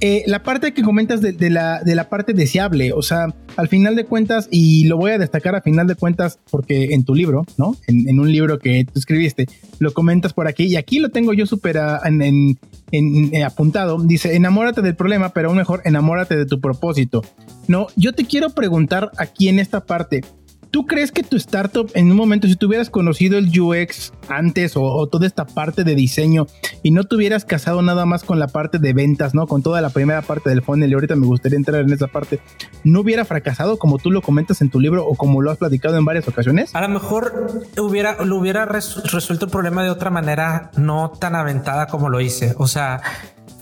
[0.00, 3.96] Eh, la parte que comentas de, la, de la parte deseable, o sea, al final
[3.96, 7.44] de cuentas, y lo voy a destacar a final de cuentas porque en tu libro,
[7.56, 7.76] ¿no?
[7.86, 9.46] En, un libro que tú escribiste,
[9.78, 12.58] lo comentas por aquí y aquí lo tengo yo súper en,
[12.92, 17.22] eh, apuntado, dice, enamórate del problema, pero aún mejor, enamórate de tu propósito.
[17.66, 20.24] No, yo te quiero preguntar aquí en esta parte,
[20.70, 25.06] ¿Tú crees que tu startup en un momento, si tuvieras conocido el UX antes o,
[25.06, 26.46] toda esta parte de diseño
[26.82, 29.46] y no te hubieras casado nada más con la parte de ventas, ¿no?
[29.46, 32.40] Con toda la primera parte del funnel y ahorita me gustaría entrar en esa parte,
[32.84, 35.96] ¿no hubiera fracasado como tú lo comentas en tu libro o como lo has platicado
[35.96, 36.74] en varias ocasiones?
[36.74, 42.10] A lo mejor lo hubiera resuelto el problema de otra manera no tan aventada como
[42.10, 42.54] lo hice.
[42.58, 43.00] O sea,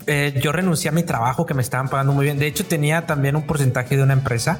[0.07, 2.39] eh, yo renuncié a mi trabajo que me estaban pagando muy bien.
[2.39, 4.59] De hecho, tenía también un porcentaje de una empresa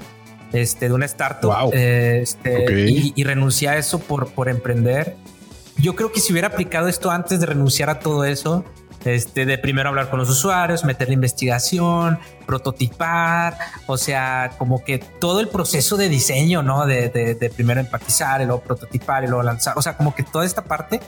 [0.53, 5.17] este, de una startup este, y, renuncié a eso por, por emprender.
[5.79, 8.65] Yo creo que si hubiera aplicado esto antes de renunciar a todo eso,
[9.05, 13.57] este, de primero hablar con los usuarios, meter la investigación, prototipar,
[13.87, 16.87] o sea, como que todo el proceso de diseño, ¿no?
[16.87, 20.45] De, de, primero empatizar y luego prototipar y luego lanzar, o sea, como que toda
[20.45, 21.01] esta parte,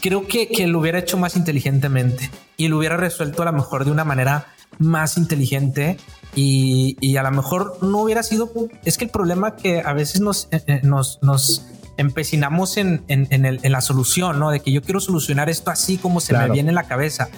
[0.00, 3.84] creo que, que lo hubiera hecho más inteligentemente y lo hubiera resuelto a lo mejor
[3.84, 5.96] de una manera más inteligente
[6.34, 8.52] y, a lo mejor no hubiera sido,
[8.84, 13.44] es que el problema que a veces nos, eh, eh, nos, nos empecinamos en, en,
[13.44, 14.50] el, en, la solución, ¿no?
[14.50, 17.28] De que yo quiero solucionar esto así como se me viene en la cabeza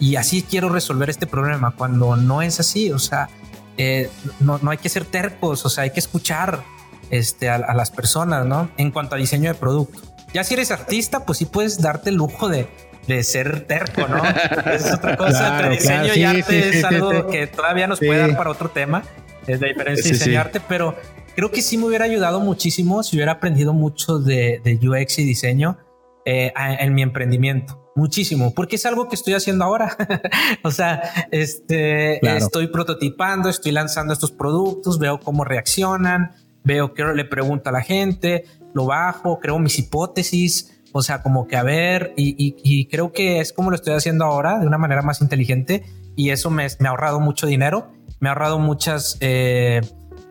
[0.00, 3.28] y así quiero resolver este problema cuando no es así, o sea,
[3.76, 6.64] eh, no, no, hay que ser tercos, o sea, hay que escuchar
[7.10, 8.70] este, a, a, las personas, ¿no?
[8.76, 10.00] En cuanto a diseño de producto.
[10.34, 12.68] Ya si eres artista, pues sí puedes darte el lujo de,
[13.08, 14.22] de ser terco, ¿no?
[14.70, 15.68] es otra cosa.
[15.70, 19.02] diseño y arte es algo que todavía nos puede dar para otro tema.
[19.46, 20.94] Es la diferencia de diseño y arte, pero
[21.34, 25.78] creo que sí me hubiera ayudado muchísimo si hubiera aprendido mucho de, UX y diseño
[26.26, 27.82] eh, en mi emprendimiento.
[27.96, 29.96] Muchísimo, porque es algo que estoy haciendo ahora.
[30.62, 31.00] o sea,
[31.32, 37.72] este, estoy prototipando, estoy lanzando estos productos, veo cómo reaccionan, veo qué le pregunto a
[37.72, 38.44] la gente,
[38.74, 43.52] lo bajo, creo mis hipótesis, o sea, como que a ver, y, creo que es
[43.52, 45.84] como lo estoy haciendo ahora, de una manera más inteligente,
[46.16, 49.80] y eso me, ha ahorrado mucho dinero, me ha ahorrado muchas, eh,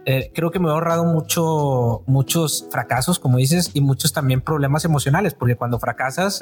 [0.05, 4.85] eh, creo que me ha ahorrado mucho, muchos fracasos, como dices, y muchos también problemas
[4.85, 6.39] emocionales, porque cuando fracasas,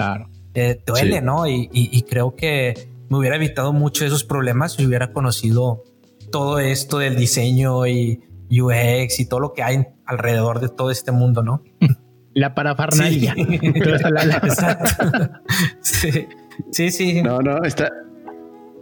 [0.54, 1.47] eh, duele, ¿no?
[1.47, 5.84] Y, creo que me hubiera evitado mucho esos problemas si hubiera conocido
[6.32, 11.12] todo esto del diseño y UX y todo lo que hay alrededor de todo este
[11.12, 11.63] mundo, ¿no?
[12.36, 13.36] la parafarnalia.
[15.82, 16.28] Sí.
[16.71, 16.91] sí.
[16.91, 17.91] sí, No, no, está,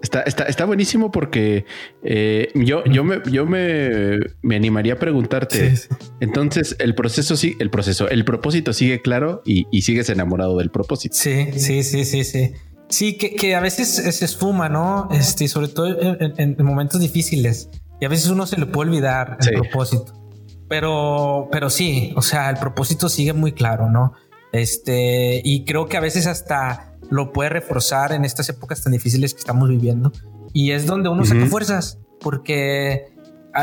[0.01, 1.63] Está, está, está, buenísimo porque
[2.03, 5.75] eh, yo, yo, me, yo me, me animaría a preguntarte.
[6.19, 10.71] Entonces, el proceso sí, el proceso, el propósito sigue claro y, y, sigues enamorado del
[10.71, 11.15] propósito.
[11.15, 12.51] Sí, sí, sí, sí, sí.
[12.89, 15.07] Sí, que, que a veces se esfuma, ¿no?
[15.09, 15.87] Este, sobre todo
[16.19, 17.69] en, en, momentos difíciles.
[18.01, 20.22] Y a veces uno se le puede olvidar el propósito.
[20.67, 24.13] Pero, pero sí, o sea, el propósito sigue muy claro, ¿no?
[24.51, 29.33] Este, y creo que a veces hasta lo puede reforzar en estas épocas tan difíciles
[29.33, 30.11] que estamos viviendo.
[30.53, 33.13] Y es donde uno saca fuerzas, porque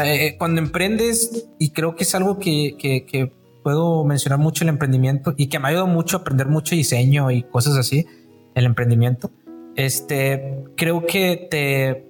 [0.05, 3.33] eh, cuando emprendes, y creo que es algo que, que,
[3.63, 7.31] puedo mencionar mucho el emprendimiento y que me ha ayudado mucho a aprender mucho diseño
[7.31, 8.07] y cosas así,
[8.55, 9.33] el emprendimiento,
[9.77, 12.09] este, creo que te,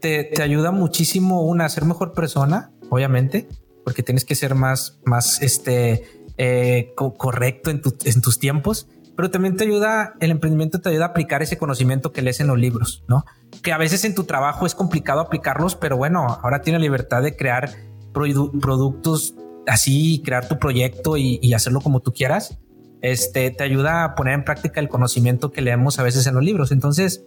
[0.00, 3.46] te, te ayuda muchísimo una a ser mejor persona, obviamente,
[3.86, 6.02] porque tienes que ser más, más este,
[6.38, 11.08] eh, correcto en, en tus tiempos pero también te ayuda, el emprendimiento te ayuda a
[11.08, 13.24] aplicar ese conocimiento que lees en los libros, ¿no?
[13.62, 17.34] Que a veces en tu trabajo es complicado aplicarlos, pero bueno, ahora tienes libertad de
[17.34, 17.70] crear
[18.12, 19.34] productos
[19.66, 22.58] así, crear tu proyecto y, hacerlo como tú quieras.
[23.00, 26.44] Este te ayuda a poner en práctica el conocimiento que leemos a veces en los
[26.44, 26.70] libros.
[26.70, 27.24] Entonces,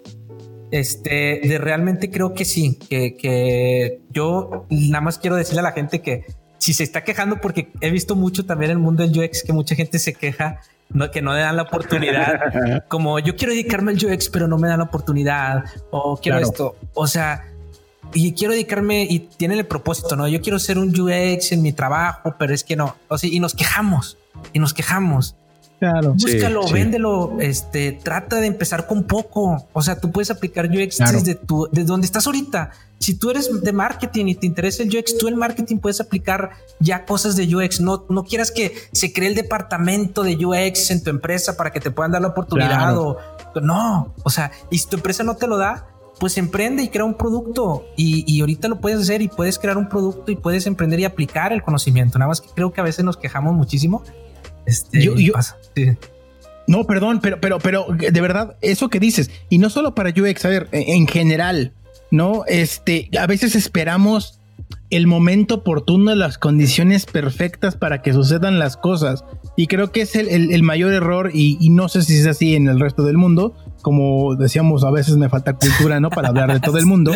[0.72, 5.72] este, de realmente creo que sí, que, que yo nada más quiero decirle a la
[5.72, 6.26] gente que
[6.60, 9.54] si se está quejando, porque he visto mucho también en el mundo del UX que
[9.54, 12.84] mucha gente se queja no, que no le dan la oportunidad.
[12.88, 15.66] como yo quiero dedicarme al UX, pero no me dan la oportunidad.
[15.92, 16.76] O quiero esto.
[16.94, 17.46] O sea,
[18.14, 20.28] y quiero dedicarme y tienen el propósito, no?
[20.28, 22.96] Yo quiero ser un UX en mi trabajo, pero es que no.
[23.08, 24.18] O sea, y nos quejamos
[24.54, 25.36] y nos quejamos.
[25.80, 26.14] Claro.
[26.14, 29.66] Búscalo, véndelo, este, trata de empezar con poco.
[29.72, 32.72] O sea, tú puedes aplicar UX desde tu, desde donde estás ahorita.
[33.00, 36.52] Si tú eres de marketing y te interesa el UX, tú en marketing puedes aplicar
[36.82, 37.80] ya cosas de UX.
[37.80, 41.80] No, no quieras que se cree el departamento de UX en tu empresa para que
[41.80, 43.18] te puedan dar la oportunidad o
[43.62, 44.14] no.
[44.24, 45.88] O sea, y si tu empresa no te lo da,
[46.20, 49.78] pues emprende y crea un producto y, y, ahorita lo puedes hacer y puedes crear
[49.78, 52.20] un producto y puedes emprender y aplicar el conocimiento.
[52.20, 54.04] Nada más que creo que a veces nos quejamos muchísimo
[54.70, 55.16] este, yo,
[56.68, 60.46] No, perdón, pero, pero, pero de verdad, eso que dices, y no solo para UX,
[60.46, 61.74] a ver, en general,
[62.12, 62.44] ¿no?
[62.48, 64.40] Este, a veces esperamos
[64.90, 69.24] el momento oportuno, las condiciones perfectas para que sucedan las cosas.
[69.56, 72.68] Y creo que es el, mayor error, y, y, no sé si es así en
[72.68, 76.10] el resto del mundo, como decíamos, a veces me falta cultura, ¿no?
[76.10, 77.12] Para hablar de todo el mundo.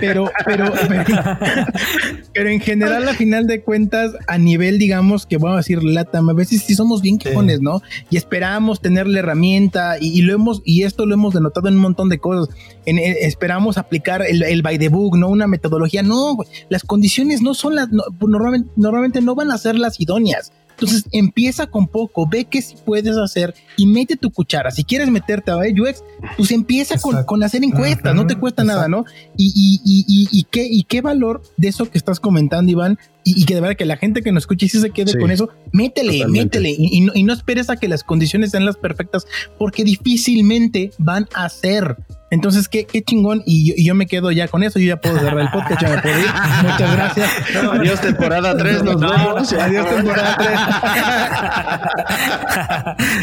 [0.00, 0.72] Pero, pero,
[2.32, 6.30] pero, en general, a final de cuentas, a nivel, digamos, que vamos a decir LATAM,
[6.30, 7.82] a veces sí somos bien quejones, ¿no?
[8.10, 11.80] Y esperamos tener la herramienta y, lo hemos, y esto lo hemos denotado en un
[11.80, 12.54] montón de cosas.
[12.86, 15.28] En, eh, esperamos aplicar el, el, by the book, ¿no?
[15.28, 16.02] Una metodología.
[16.02, 16.36] No,
[16.68, 17.88] las condiciones no son las,
[18.20, 20.52] normalmente, normalmente no van a ser las idóneas.
[20.82, 24.70] Entonces empieza con poco, ve qué si puedes hacer y mete tu cuchara.
[24.70, 26.02] Si quieres meterte a UX,
[26.36, 29.04] pues empieza con, con, hacer encuestas, no te cuesta nada, ¿no?
[29.36, 33.44] Y, y, y, y, qué, y qué valor de eso que estás comentando, Iván, y,
[33.44, 35.48] que de verdad que la gente que nos escuche y si se quede con eso,
[35.72, 39.26] métele, métele y, no, y, no, esperes a que las condiciones sean las perfectas
[39.58, 41.96] porque difícilmente van a ser.
[42.32, 43.42] Entonces, qué, qué chingón.
[43.44, 44.78] Y yo, me quedo ya con eso.
[44.78, 45.82] Yo ya puedo cerrar el podcast.
[45.82, 46.24] Ya me puedo ir.
[46.62, 47.30] Muchas gracias.
[47.70, 48.82] adiós, temporada 3.
[48.84, 49.52] Nos vemos.
[49.52, 50.50] Adiós, temporada 3.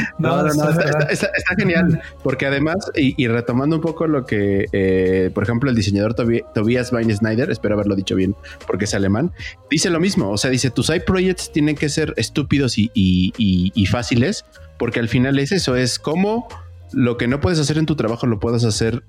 [0.20, 0.70] no, no, no.
[1.10, 1.28] Está,
[1.58, 2.00] genial.
[2.22, 7.10] Porque además, y, retomando un poco lo que, eh, por ejemplo, el diseñador Tobias Wein
[7.10, 8.36] espero haberlo dicho bien
[8.68, 9.32] porque es alemán,
[9.72, 10.32] dice lo mismo.
[10.32, 14.46] O sea, dice: tus side projects tienen que ser estúpidos y, y, fáciles.
[14.78, 16.48] Porque al final es eso: es como
[16.92, 19.04] lo que no puedes hacer en tu trabajo lo puedes hacer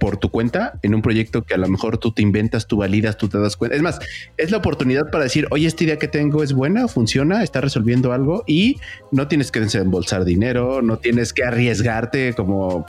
[0.00, 3.18] por tu cuenta en un proyecto que a lo mejor tú te inventas, tú validas,
[3.18, 3.76] tú te das cuenta.
[3.76, 4.00] Es más,
[4.38, 8.12] es la oportunidad para decir, oye, esta idea que tengo es buena, funciona, está resolviendo
[8.12, 8.80] algo y
[9.12, 12.86] no tienes que desembolsar dinero, no tienes que arriesgarte como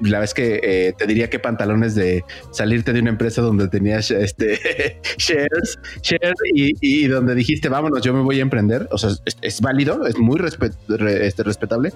[0.00, 4.10] la vez que eh, te diría que pantalones de salirte de una empresa donde tenías
[4.10, 4.58] este
[5.18, 5.78] shares,
[6.54, 8.88] y, donde dijiste, vámonos, yo me voy a emprender.
[8.90, 9.10] O sea,
[9.42, 11.92] es, válido, es muy este, respetable,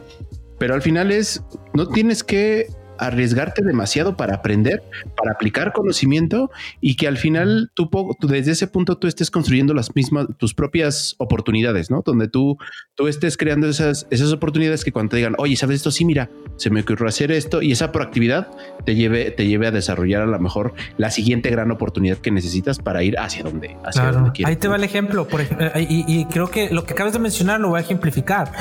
[0.58, 1.42] pero al final es,
[1.72, 2.66] no tienes que
[3.00, 4.82] arriesgarte demasiado para aprender,
[5.16, 7.90] para aplicar conocimiento y que al final tú,
[8.20, 12.02] desde ese punto tú estés construyendo las mismas, tus propias oportunidades, ¿no?
[12.04, 12.58] Donde tú,
[12.94, 15.90] tú estés creando esas, esas oportunidades que cuando te digan, oye, ¿sabes esto?
[15.90, 18.48] Sí, mira, se me ocurrió hacer esto y esa proactividad
[18.84, 22.78] te lleve, te lleve a desarrollar a lo mejor la siguiente gran oportunidad que necesitas
[22.78, 24.50] para ir hacia donde, hacia donde quieres.
[24.50, 25.40] Ahí te va el ejemplo, por,
[25.76, 28.52] y, creo que lo que acabas de mencionar lo voy a ejemplificar.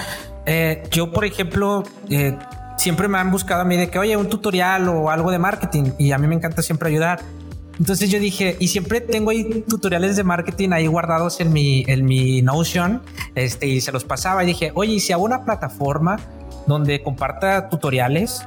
[0.46, 2.36] Eh, yo, por ejemplo, eh,
[2.80, 5.92] siempre me han buscado a mí de que, oye, un tutorial o algo de marketing
[5.98, 7.20] y a mí me encanta siempre ayudar.
[7.78, 12.06] Entonces yo dije, y siempre tengo ahí tutoriales de marketing ahí guardados en mi, en
[12.06, 13.02] mi Notion,
[13.36, 16.18] este, y se los pasaba y dije, oye, si hago una plataforma
[16.68, 18.44] donde comparta tutoriales,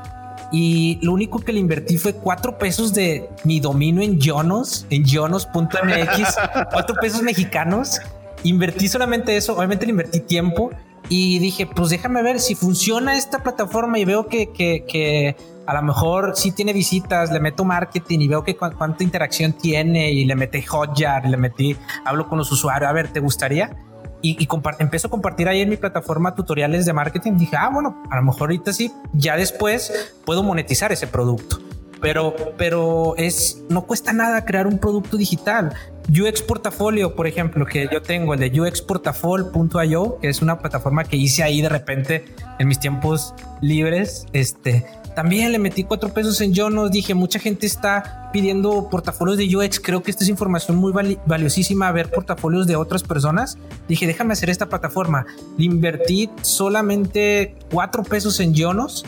[0.50, 5.04] y lo único que le invertí fue cuatro pesos de mi dominio en Jonos, en
[5.06, 6.36] jonos.mx,
[6.70, 8.00] cuatro pesos mexicanos.
[8.42, 10.70] Invertí solamente eso, obviamente le invertí tiempo
[11.14, 15.36] y dije, pues déjame ver si funciona esta plataforma y veo que, que,
[15.66, 20.10] a lo mejor sí tiene visitas, le meto marketing y veo que cuánta interacción tiene
[20.10, 23.76] y le metí Hotjar, le metí, hablo con los usuarios, a ver, ¿te gustaría?
[24.22, 24.48] y,
[24.78, 27.32] empiezo a compartir ahí en mi plataforma tutoriales de marketing.
[27.36, 31.58] Dije, ah, bueno, a lo mejor ahorita sí, ya después puedo monetizar ese producto.
[32.02, 35.72] Pero, pero es, no cuesta nada crear un producto digital.
[36.08, 41.16] UX Portafolio, por ejemplo, que yo tengo, el de uxportafol.io, que es una plataforma que
[41.16, 42.24] hice ahí de repente
[42.58, 44.26] en mis tiempos libres.
[44.32, 44.84] Este,
[45.14, 46.90] también le metí cuatro pesos en Jonos.
[46.90, 49.78] Dije, mucha gente está pidiendo portafolios de UX.
[49.78, 50.92] Creo que esta es información muy
[51.26, 51.92] valiosísima.
[51.92, 53.58] Ver portafolios de otras personas.
[53.88, 55.26] Dije, déjame hacer esta plataforma.
[55.56, 59.04] Le invertí solamente cuatro pesos en Jonos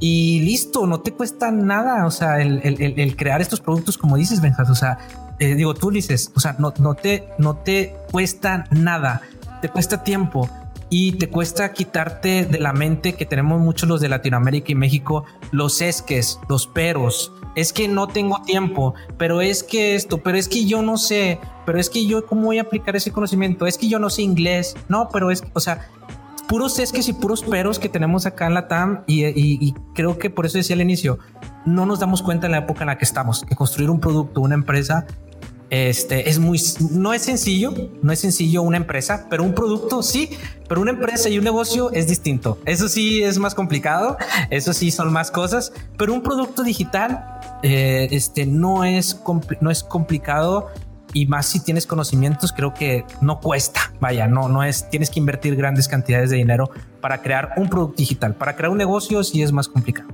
[0.00, 0.86] y listo.
[0.86, 2.06] No te cuesta nada.
[2.06, 4.70] O sea, el, crear estos productos, como dices, Benjas.
[4.70, 4.98] O sea,
[5.38, 9.22] eh, digo, tú dices, o sea, no, no, te, no te cuesta nada.
[9.62, 10.48] Te cuesta tiempo
[10.90, 15.24] y te cuesta quitarte de la mente que tenemos muchos los de Latinoamérica y México,
[15.52, 17.32] los esques, los peros.
[17.54, 21.38] Es que no tengo tiempo, pero es que esto, pero es que yo no sé,
[21.64, 24.22] pero es que yo cómo voy a aplicar ese conocimiento, es que yo no sé
[24.22, 25.88] inglés, no, pero es, o sea,
[26.50, 30.30] puros esques y puros peros que tenemos acá en la TAM y, y creo que
[30.30, 31.20] por eso decía al inicio,
[31.64, 34.40] no nos damos cuenta en la época en la que estamos, que construir un producto,
[34.40, 35.06] una empresa
[35.70, 37.72] este es muy, no es sencillo,
[38.02, 40.30] no es sencillo una empresa, pero un producto sí,
[40.68, 42.58] pero una empresa y un negocio es distinto.
[42.64, 44.16] Eso sí es más complicado,
[44.50, 47.24] eso sí son más cosas, pero un producto digital
[47.62, 49.20] eh, este, no, es
[49.60, 50.70] no es complicado
[51.12, 53.92] y más si tienes conocimientos, creo que no cuesta.
[54.00, 57.96] Vaya, no, no es, tienes que invertir grandes cantidades de dinero para crear un producto
[57.96, 58.34] digital.
[58.34, 60.08] Para crear un negocio sí es más complicado.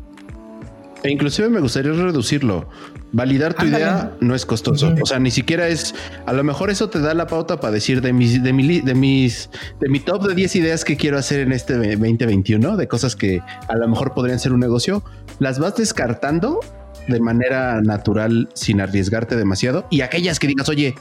[1.02, 2.68] E inclusive me gustaría reducirlo.
[3.12, 4.92] Validar tu idea no es costoso.
[5.00, 5.94] O sea, ni siquiera es.
[6.26, 8.94] A lo mejor eso te da la pauta para decir de mis, de, mi, de
[8.94, 9.48] mis,
[9.80, 13.40] de mi top de 10 ideas que quiero hacer en este 2021, de cosas que
[13.68, 15.04] a lo mejor podrían ser un negocio.
[15.38, 16.60] Las vas descartando
[17.08, 19.86] de manera natural sin arriesgarte demasiado.
[19.90, 20.94] Y aquellas que digas, oye,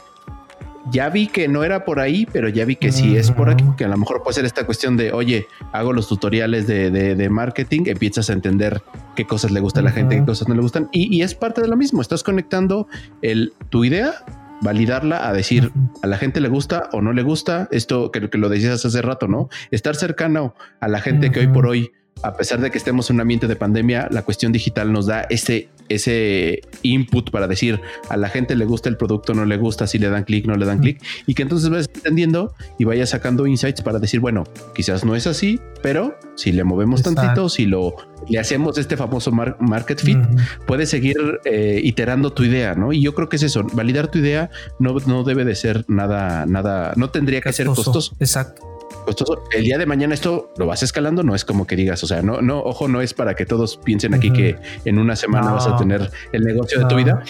[0.91, 3.63] ya vi que no era por ahí, pero ya vi que sí es por aquí,
[3.77, 7.29] que a lo mejor puede ser esta cuestión de, oye, hago los tutoriales de, de,
[7.29, 8.81] marketing, empiezas a entender
[9.15, 11.61] qué cosas le gusta a la gente, qué cosas no le gustan, y, es parte
[11.61, 12.87] de lo mismo, estás conectando
[13.21, 14.13] el, tu idea,
[14.61, 15.71] validarla, a decir,
[16.03, 19.01] a la gente le gusta o no le gusta, esto que, que lo decías hace
[19.01, 19.49] rato, ¿no?
[19.71, 21.91] Estar cercano a la gente que hoy por hoy
[22.23, 25.21] a pesar de que estemos en un ambiente de pandemia, la cuestión digital nos da
[25.29, 29.85] ese, ese input para decir a la gente le gusta el producto, no le gusta,
[29.85, 33.09] si le dan clic, no le dan clic, y que entonces vayas entendiendo y vayas
[33.09, 37.65] sacando insights para decir, bueno, quizás no es así, pero si le movemos tantito, si
[37.65, 37.95] lo
[38.27, 40.17] le hacemos este famoso market fit,
[40.65, 42.91] puedes seguir eh, iterando tu idea, ¿no?
[42.91, 44.49] Y yo creo que es eso, validar tu idea
[44.79, 48.15] no, no debe de ser nada, nada, no tendría que ser costoso.
[48.19, 48.74] Exacto
[49.05, 49.43] costoso.
[49.51, 52.21] El día de mañana esto lo vas escalando, no es como que digas, o sea,
[52.21, 55.67] no, no, ojo, no es para que todos piensen aquí que en una semana vas
[55.67, 57.23] a tener el negocio de tu vida,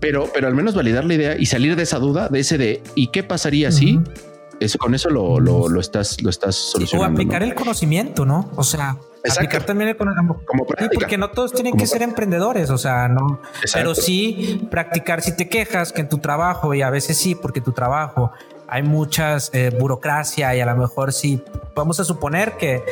[0.00, 2.82] pero, pero al menos validar la idea y salir de esa duda, de ese de
[2.94, 4.00] ¿y qué pasaría si?
[4.60, 7.10] Eso, con eso lo, lo, estás, lo estás solucionando.
[7.10, 8.50] o aplicar el conocimiento, ¿no?
[8.56, 8.96] O sea,
[9.30, 10.40] aplicar también el conocimiento.
[10.46, 10.98] Como práctica.
[10.98, 13.40] porque no todos tienen que ser emprendedores, o sea, no.
[13.74, 17.60] Pero sí practicar si te quejas que en tu trabajo, y a veces sí, porque
[17.60, 18.32] tu trabajo
[18.68, 21.42] hay muchas eh, burocracia y a lo mejor sí,
[21.74, 22.82] vamos a suponer que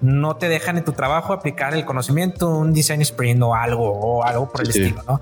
[0.00, 4.22] no te dejan en tu trabajo aplicar el conocimiento, un design sprint o algo, o
[4.22, 5.20] algo por el estilo, ¿no?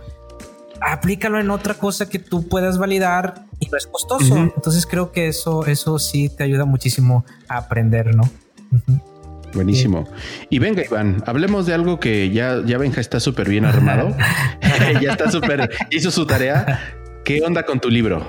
[0.80, 4.36] Aplícalo en otra cosa que tú puedas validar y no es costoso.
[4.36, 8.28] Entonces creo que eso, eso sí te ayuda muchísimo a aprender, ¿no?
[9.54, 10.08] Buenísimo.
[10.50, 14.16] Y venga, Iván, hablemos de algo que ya, ya Benja está súper bien armado.
[15.00, 16.80] ya está súper, hizo su tarea.
[17.24, 18.26] ¿Qué onda con tu libro?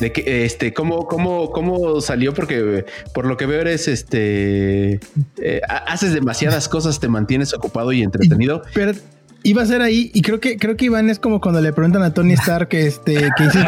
[0.00, 2.84] De que este cómo cómo cómo salió porque
[3.14, 5.00] por lo que veo eres este
[5.38, 8.62] eh, haces demasiadas cosas te mantienes ocupado y entretenido.
[8.74, 8.92] Pero
[9.46, 12.02] iba a ser ahí y creo que creo que Iván es como cuando le preguntan
[12.02, 13.64] a Tony Stark este que dice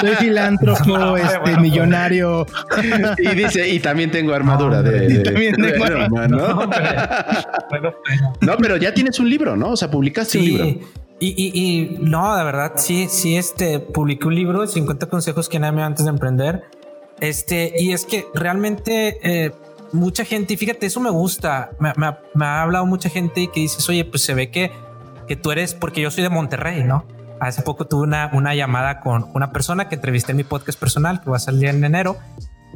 [0.00, 2.46] soy, filántropo este millonario
[3.18, 6.70] y dice y también tengo armadura de, y también tengo armadura, ¿no?
[8.40, 10.78] no, pero ya tienes un libro no o sea publicaste un libro
[11.20, 15.72] y, y, no, de verdad, sí, sí, este, publiqué un libro, 50 consejos que nadie
[15.72, 16.64] me antes de emprender.
[17.20, 19.52] Este, y es que realmente eh,
[19.92, 23.88] mucha gente, fíjate, eso me gusta, me, me, ha hablado mucha gente y que dices,
[23.88, 24.70] oye, pues se ve que,
[25.26, 27.04] que tú eres, porque yo soy de Monterrey, ¿no?
[27.40, 31.20] Hace poco tuve una, una llamada con una persona que entrevisté en mi podcast personal,
[31.20, 32.16] que va a salir en enero,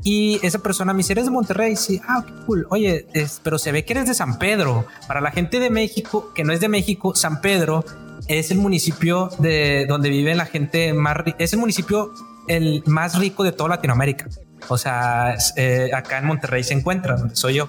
[0.05, 1.77] y esa persona me dice, ¿eres de Monterrey?
[1.77, 2.67] Sí, ah, cool.
[2.71, 3.07] Oye,
[3.45, 4.87] pero se ve que eres de San Pedro.
[5.07, 7.85] Para la gente de México, que no es de México, San Pedro
[8.29, 12.13] es el municipio de donde vive la gente más es el municipio
[12.49, 14.29] el más rico de toda Latinoamérica.
[14.69, 17.69] O sea, eh, acá en Monterrey se encuentra donde soy yo.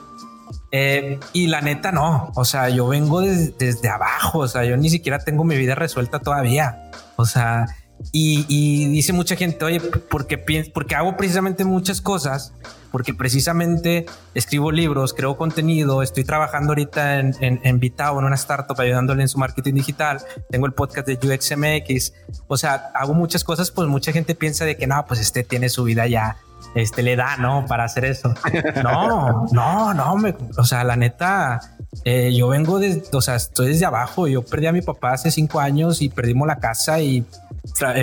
[0.72, 4.90] Eh, y la neta no, o sea, yo vengo desde abajo, o sea, yo ni
[4.90, 6.92] siquiera tengo mi vida resuelta todavía.
[7.16, 7.68] O sea,
[8.12, 10.38] Y, dice mucha gente, oye, porque,
[10.74, 12.54] porque hago precisamente muchas cosas,
[12.92, 18.36] porque precisamente escribo libros, creo contenido, estoy trabajando ahorita en, en, en Vitao, en una
[18.36, 22.14] startup, ayudándole en su marketing digital, tengo el podcast de UXMX,
[22.48, 25.70] o sea, hago muchas cosas, pues mucha gente piensa de que no, pues este tiene
[25.70, 26.38] su vida ya
[26.76, 27.66] este le da, ¿no?
[27.68, 28.34] Para hacer eso.
[28.84, 31.60] No, no, no, me, o sea, la neta,
[32.04, 34.28] eh, yo vengo de, o sea, estoy desde abajo.
[34.28, 37.26] Yo perdí a mi papá hace cinco años y perdimos la casa y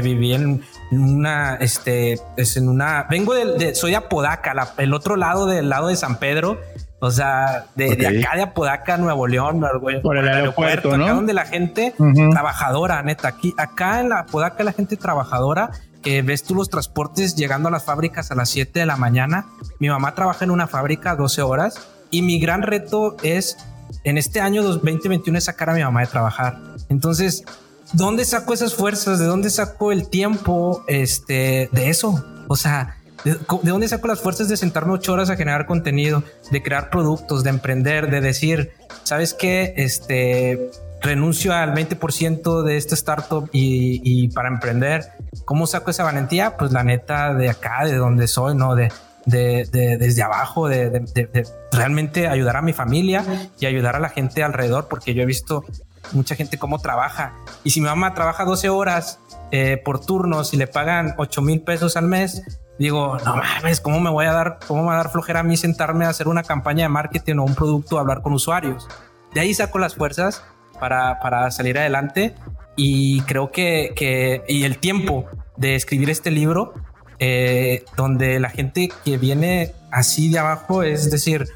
[0.03, 5.47] viví en una, este, es en una, vengo de, soy de Apodaca, el otro lado
[5.47, 6.59] del lado de San Pedro.
[7.03, 9.65] O sea, de, acá de Apodaca, Nuevo León,
[10.03, 11.05] por el, aeropuerto, ¿no?
[11.07, 11.95] acá donde la gente
[12.31, 15.71] trabajadora, neta, aquí, acá en la Apodaca la gente trabajadora
[16.03, 19.47] que ves tú los transportes llegando a las fábricas a las 7 de la mañana.
[19.79, 23.57] Mi mamá trabaja en una fábrica 12 horas y mi gran reto es
[24.05, 26.59] en este año 2021 sacar a mi mamá de trabajar.
[26.89, 27.45] Entonces,
[27.93, 29.19] ¿dónde saco esas fuerzas?
[29.19, 32.25] ¿De dónde saco el tiempo este, de eso?
[32.49, 36.63] O sea, ¿de, dónde saco las fuerzas de sentarme ocho horas a generar contenido, de
[36.63, 38.73] crear productos, de emprender, de decir,
[39.05, 39.75] ¿sabes qué?
[39.77, 40.71] Este,
[41.01, 45.13] renuncio al 20% de esta startup y, y, para emprender.
[45.45, 46.57] ¿Cómo saco esa valentía?
[46.57, 48.75] Pues la neta de acá, de donde soy, ¿no?
[48.75, 48.93] De,
[49.27, 53.25] de, de desde abajo, de, de, realmente ayudar a mi familia
[53.59, 55.65] y ayudar a la gente alrededor, porque yo he visto
[56.13, 57.35] mucha gente cómo trabaja.
[57.65, 59.21] Y si mi mamá trabaja 12 horas
[59.51, 62.43] eh, por turnos y le pagan 8 mil pesos al mes,
[62.79, 65.43] digo, no mames, ¿cómo me voy a dar, cómo me va a dar flojera a
[65.43, 68.89] mí sentarme a hacer una campaña de marketing o un producto, a hablar con usuarios?
[69.35, 70.43] De ahí saco las fuerzas
[70.79, 72.35] para, para salir adelante
[72.77, 75.27] y creo que, que, y el tiempo
[75.57, 76.73] de escribir este libro,
[77.19, 81.49] eh, donde la gente que viene así de abajo, es decir,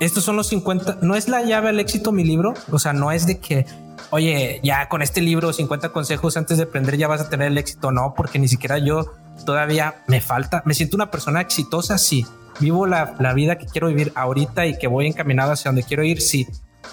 [0.00, 3.12] estos son los 50, no es la llave al éxito mi libro, o sea, no
[3.12, 3.64] es de que,
[4.10, 7.58] oye, ya con este libro 50 consejos antes de aprender ya vas a tener el
[7.58, 9.12] éxito, no, porque ni siquiera yo
[9.44, 12.26] todavía me falta, me siento una persona exitosa, sí,
[12.60, 16.04] vivo la, la vida que quiero vivir ahorita y que voy encaminado hacia donde quiero
[16.04, 16.46] ir, sí,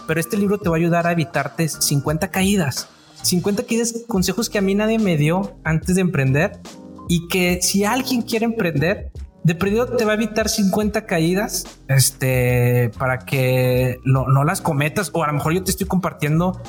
[0.07, 2.87] pero este libro te va a ayudar a evitarte 50 caídas.
[3.21, 6.59] 50 caídas, consejos que a mí nadie me dio antes de emprender
[7.07, 9.11] y que si alguien quiere emprender,
[9.43, 15.11] de perdido te va a evitar 50 caídas este, para que no las cometas.
[15.13, 16.61] O a lo mejor yo te estoy compartiendo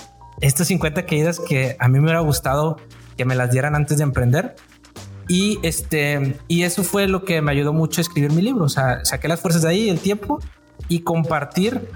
[0.43, 2.77] estas 50 caídas que a mí me hubiera gustado
[3.17, 4.55] que me las dieran antes de emprender.
[5.29, 8.65] Y este, y eso fue lo que me ayudó mucho a escribir mi libro.
[8.65, 10.41] O sea, saqué las fuerzas de ahí, el tiempo
[10.89, 11.89] y compartir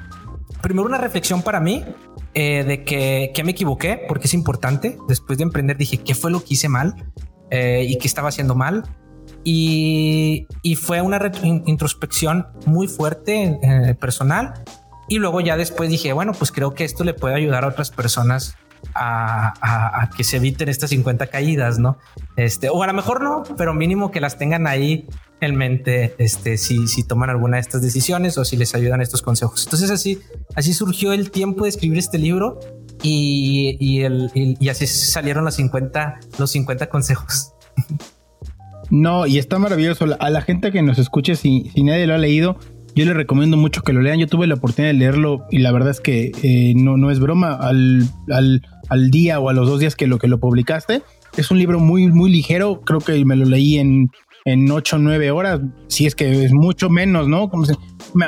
[0.62, 1.84] primero una reflexión para mí
[2.34, 4.96] eh, de que, que, me equivoqué, porque es importante.
[5.08, 6.94] Después de emprender dije, ¿qué fue lo que hice mal?
[7.50, 8.84] Eh, y qué estaba haciendo mal.
[9.44, 14.54] Y, y fue una introspección muy fuerte eh, personal.
[15.08, 17.90] Y luego ya después dije, bueno, pues creo que esto le puede ayudar a otras
[17.90, 18.56] personas
[18.94, 21.98] a, a, a, que se eviten estas 50 caídas, ¿no?
[22.36, 25.06] Este, o a lo mejor no, pero mínimo que las tengan ahí
[25.40, 29.22] en mente este, si, si toman alguna de estas decisiones o si les ayudan estos
[29.22, 29.64] consejos.
[29.64, 30.20] Entonces así,
[30.54, 32.58] así surgió el tiempo de escribir este libro
[33.02, 37.52] y, y, el, y, así salieron los 50, los 50 consejos.
[38.88, 40.06] No, y está maravilloso.
[40.20, 42.56] A la gente que nos escuche, si, si nadie lo ha leído,
[42.96, 44.18] yo les recomiendo mucho que lo lean.
[44.18, 47.20] Yo tuve la oportunidad de leerlo y la verdad es que eh, no, no es
[47.20, 47.52] broma.
[47.52, 51.02] Al, al, al, día o a los dos días que lo, que lo publicaste,
[51.36, 52.80] es un libro muy, muy ligero.
[52.80, 54.10] Creo que me lo leí en
[54.46, 57.50] en 8 o 9 horas, si es que es mucho menos, ¿no?
[57.50, 57.66] Como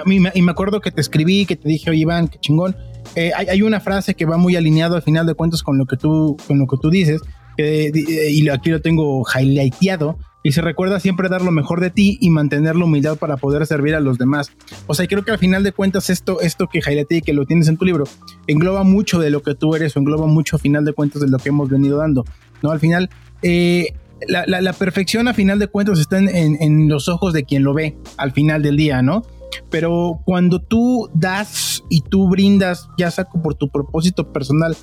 [0.06, 2.76] y me acuerdo que te escribí, que te dije, oye Iván, qué chingón.
[3.14, 5.96] Eh, hay, una frase que va muy alineado al final de cuentas con lo que
[5.96, 7.20] tú, con lo que tú dices,
[7.56, 12.30] y aquí lo tengo highlighteado, y se recuerda siempre dar lo mejor de ti y
[12.30, 14.50] mantener la humildad para poder servir a los demás.
[14.86, 16.80] O sea, creo que al final de cuentas esto, esto que
[17.10, 18.04] y que lo tienes en tu libro,
[18.46, 21.28] engloba mucho de lo que tú eres o engloba mucho al final de cuentas de
[21.28, 22.24] lo que hemos venido dando,
[22.62, 22.70] ¿no?
[22.70, 23.10] Al final,
[23.42, 23.92] eh,
[24.26, 28.32] la, perfección a final de cuentas está en, los ojos de quien lo ve al
[28.32, 29.24] final del día, ¿no?
[29.68, 34.74] Pero cuando tú das y tú brindas, ya saco por tu propósito personal,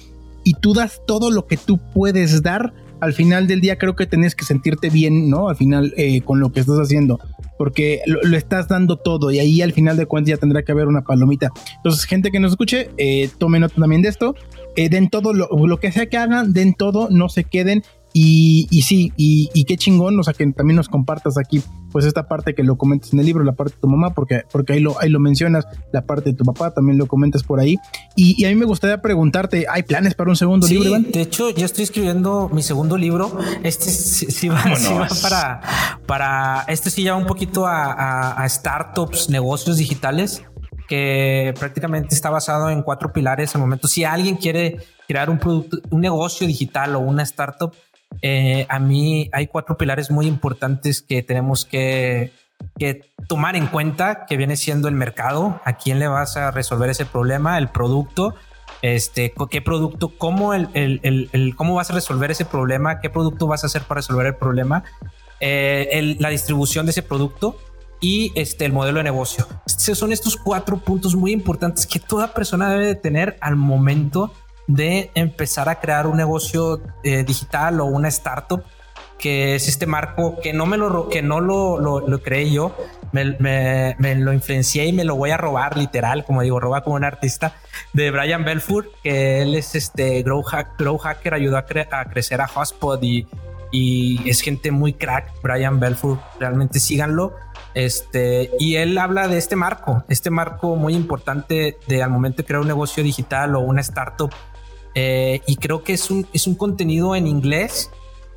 [0.44, 4.06] y tú das todo lo que tú puedes dar, al final del día creo que
[4.06, 5.50] tenés que sentirte bien, ¿no?
[5.50, 7.20] Al final eh, con lo que estás haciendo,
[7.58, 10.88] porque lo, estás dando todo y ahí al final de cuentas ya tendrá que haber
[10.88, 11.52] una palomita.
[11.78, 14.36] Entonces, gente que nos escuche, eh, tomen nota también de esto,
[14.76, 17.84] eh, den todo lo, lo, que sea que hagan, den todo, no se queden
[18.18, 21.62] y, y sí, y, qué chingón, o sea, que también nos compartas aquí,
[21.92, 24.44] pues esta parte que lo comentas en el libro, la parte de tu mamá, porque,
[24.54, 27.60] porque ahí, lo, ahí lo mencionas, la parte de tu papá también lo comentas por
[27.60, 27.76] ahí.
[28.16, 31.12] Y, a mí me gustaría preguntarte, ¿hay planes para un segundo libro, Iván?
[31.12, 33.38] De hecho, ya estoy escribiendo mi segundo libro.
[33.64, 34.64] Este sí, va,
[35.22, 40.42] para, para, este sí ya un poquito a, a startups, negocios digitales
[40.88, 43.88] que prácticamente está basado en cuatro pilares al momento.
[43.88, 47.74] Si alguien quiere crear un producto, un negocio digital o una startup,
[48.22, 52.32] eh, a mí hay cuatro pilares muy importantes que tenemos que,
[53.28, 57.06] tomar en cuenta, que viene siendo el mercado, a quién le vas a resolver ese
[57.06, 58.36] problema, el producto,
[58.82, 63.68] este, qué producto, cómo, el, cómo vas a resolver ese problema, qué producto vas a
[63.68, 64.84] hacer para resolver el problema,
[65.40, 67.58] eh, la distribución de ese producto
[68.00, 69.48] y este, el modelo de negocio.
[69.66, 74.32] son estos cuatro puntos muy importantes que toda persona debe de tener al momento
[74.68, 78.64] de empezar a crear un negocio eh, digital o una startup
[79.18, 82.76] que es este marco que no me lo que no lo, lo, creé yo
[83.14, 83.38] me,
[83.98, 87.06] me, lo influencié y me lo voy a robar literal como digo roba como un
[87.06, 87.54] artista
[87.94, 93.02] de Brian Belfort que él es este grow, hacker ayudó a, a crecer a Hotspot
[93.04, 93.26] y,
[93.72, 97.34] y es gente muy crack Brian Belfort realmente síganlo
[97.76, 102.46] este, y él habla de este marco, este marco muy importante de al momento de
[102.46, 104.34] crear un negocio digital o una startup.
[104.96, 107.92] Eh, y creo que es un, es un contenido en inglés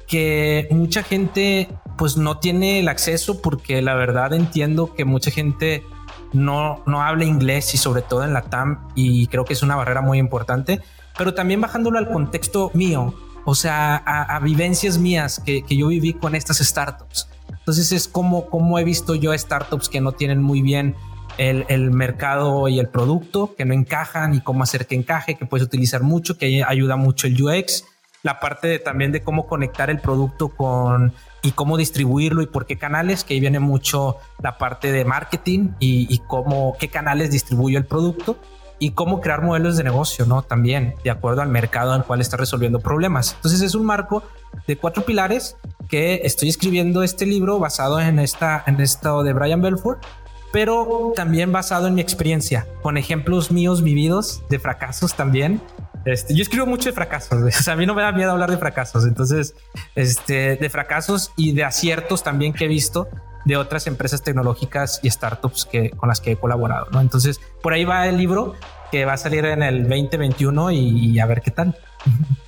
[0.08, 5.84] que mucha gente pues no tiene el acceso porque la verdad entiendo que mucha gente
[6.32, 9.76] no, no habla inglés y sobre todo en la TAM y creo que es una
[9.76, 10.80] barrera muy importante,
[11.16, 16.12] pero también bajándolo al contexto mío, o sea, a, vivencias mías que, que yo viví
[16.12, 17.28] con estas startups.
[17.50, 20.96] Entonces es como, como he visto yo startups que no tienen muy bien
[21.38, 25.66] el, mercado y el producto, que no encajan y cómo hacer que encaje, que puedes
[25.66, 27.84] utilizar mucho, que ayuda mucho el UX.
[28.22, 32.76] La parte también de cómo conectar el producto con y cómo distribuirlo y por qué
[32.76, 37.86] canales, que ahí viene mucho la parte de marketing y, cómo, qué canales distribuyo el
[37.86, 38.36] producto
[38.80, 40.42] y cómo crear modelos de negocio, ¿no?
[40.42, 43.34] También de acuerdo al mercado el cual está resolviendo problemas.
[43.34, 44.24] Entonces es un marco
[44.66, 45.56] de cuatro pilares
[45.88, 50.04] que estoy escribiendo este libro basado en esta en esto de Brian Belfort,
[50.52, 55.60] pero también basado en mi experiencia, con ejemplos míos vividos de fracasos también.
[56.04, 58.50] Este, yo escribo mucho de fracasos, o sea, a mí no me da miedo hablar
[58.50, 59.54] de fracasos, entonces,
[59.94, 63.08] este, de fracasos y de aciertos también que he visto
[63.44, 67.00] de otras empresas tecnológicas y startups que, con las que he colaborado, ¿no?
[67.00, 68.54] Entonces, por ahí va el libro
[68.90, 71.76] que va a salir en el 2021 y a ver qué tal.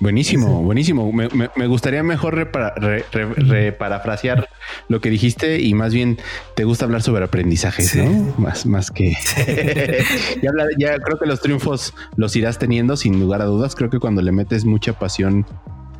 [0.00, 1.12] Buenísimo, buenísimo.
[1.12, 4.48] Me, gustaría mejor reparafrasear
[4.88, 6.16] lo que dijiste y más bien
[6.56, 8.34] te gusta hablar sobre aprendizajes, ¿no?
[8.38, 9.12] Más, más que
[10.42, 13.76] ya, ya, creo que los triunfos los irás teniendo sin lugar a dudas.
[13.76, 15.44] Creo que cuando le metes mucha pasión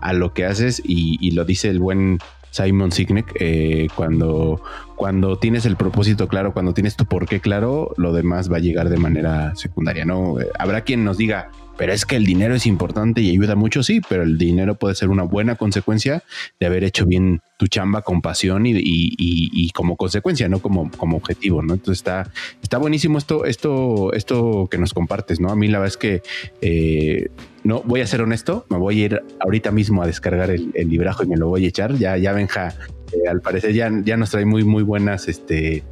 [0.01, 2.20] a lo que haces y, y lo dice el buen
[2.51, 4.62] Simon Sinek, eh, cuando,
[4.96, 8.61] cuando tienes el propósito claro, cuando tienes tu por qué claro, lo demás va a
[8.61, 10.40] llegar de manera secundaria, ¿no?
[10.40, 13.82] Eh, habrá quien nos diga, pero es que el dinero es importante y ayuda mucho,
[13.82, 16.22] sí, pero el dinero puede ser una buena consecuencia
[16.60, 21.62] de haber hecho bien tu chamba con pasión y, como consecuencia, no como, como objetivo,
[21.62, 21.72] ¿no?
[21.72, 22.30] Entonces está,
[22.62, 25.48] está buenísimo esto, esto, esto que nos compartes, ¿no?
[25.48, 26.22] A mí la verdad es que
[26.60, 27.30] eh,
[27.64, 31.24] no voy a ser honesto, me voy a ir ahorita mismo a descargar el, librajo
[31.24, 31.94] y me lo voy a echar.
[31.94, 32.74] Ya, ya Benja,
[33.12, 35.82] eh, al parecer ya, ya nos trae muy, muy buenas, este,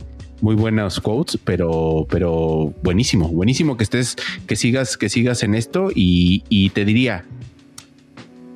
[0.41, 4.17] muy buenos quotes, pero, pero buenísimo, buenísimo que estés,
[4.47, 7.25] que sigas, que sigas en esto y, te diría,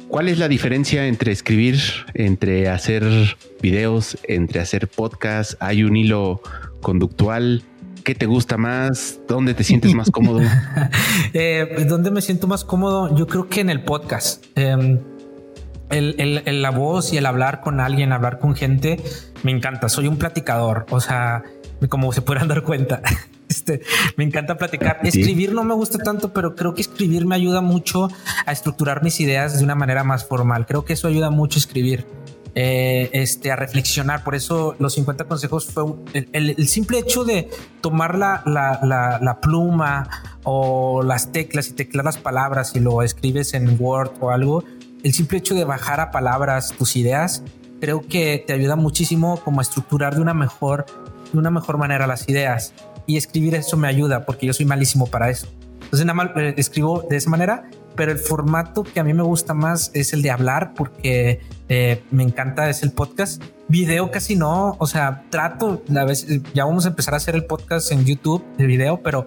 [0.09, 1.81] ¿cuál es la diferencia entre escribir,
[2.15, 3.05] entre hacer
[3.61, 5.55] videos, entre hacer podcast?
[5.61, 6.41] ¿Hay un hilo
[6.81, 7.63] conductual?
[8.05, 9.21] ¿Qué te gusta más?
[9.29, 10.41] ¿Dónde te sientes más cómodo?
[11.33, 13.17] eh, ¿Dónde me siento más cómodo?
[13.17, 14.45] Yo creo que en el podcast.
[14.57, 14.99] Em,
[15.91, 19.01] el, la voz y el hablar con alguien, hablar con gente,
[19.43, 19.89] me encanta.
[19.89, 20.87] Soy un platicador.
[20.91, 21.45] O sea,
[21.89, 23.03] como se podrán dar cuenta.
[23.49, 23.83] Este,
[24.17, 25.01] me encanta platicar.
[25.03, 28.09] Escribir no me gusta tanto, pero creo que escribir me ayuda mucho
[28.47, 30.65] a estructurar mis ideas de una manera más formal.
[30.65, 32.07] Creo que eso ayuda mucho a escribir.
[32.55, 34.25] Eh, este, a reflexionar.
[34.25, 35.85] Por eso los 50 consejos fue
[36.33, 37.49] el, simple hecho de
[37.81, 40.09] tomar la, la, la, pluma
[40.45, 44.65] o las teclas y teclar las palabras y lo escribes en Word o algo.
[45.03, 47.43] El simple hecho de bajar a palabras tus ideas
[47.83, 50.87] creo que te ayuda muchísimo como a estructurar de una mejor
[51.33, 52.75] de una mejor manera las ideas.
[53.07, 55.49] Y escribir eso me ayuda porque yo soy malísimo para eso.
[55.83, 59.23] Entonces nada más eh, escribo de esa manera, pero el formato que a mí me
[59.23, 63.43] gusta más es el de hablar porque eh, me encanta, es el podcast.
[63.69, 67.45] Video casi no, o sea, trato, a veces, ya vamos a empezar a hacer el
[67.45, 69.27] podcast en YouTube de video, pero,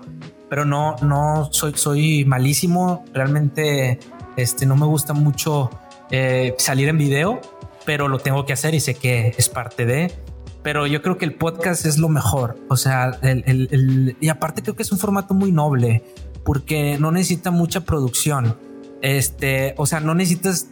[0.49, 3.05] pero no, no soy, soy malísimo.
[3.13, 3.99] Realmente
[4.37, 5.69] este, no me gusta mucho
[6.11, 7.41] eh, salir en video,
[7.85, 10.11] pero lo tengo que hacer y sé que es parte de
[10.66, 12.57] pero yo creo que el podcast es lo mejor.
[12.70, 16.03] O sea, el, y aparte creo que es un formato muy noble
[16.43, 18.57] porque no necesita mucha producción.
[19.03, 20.68] Este, o sea, no necesitas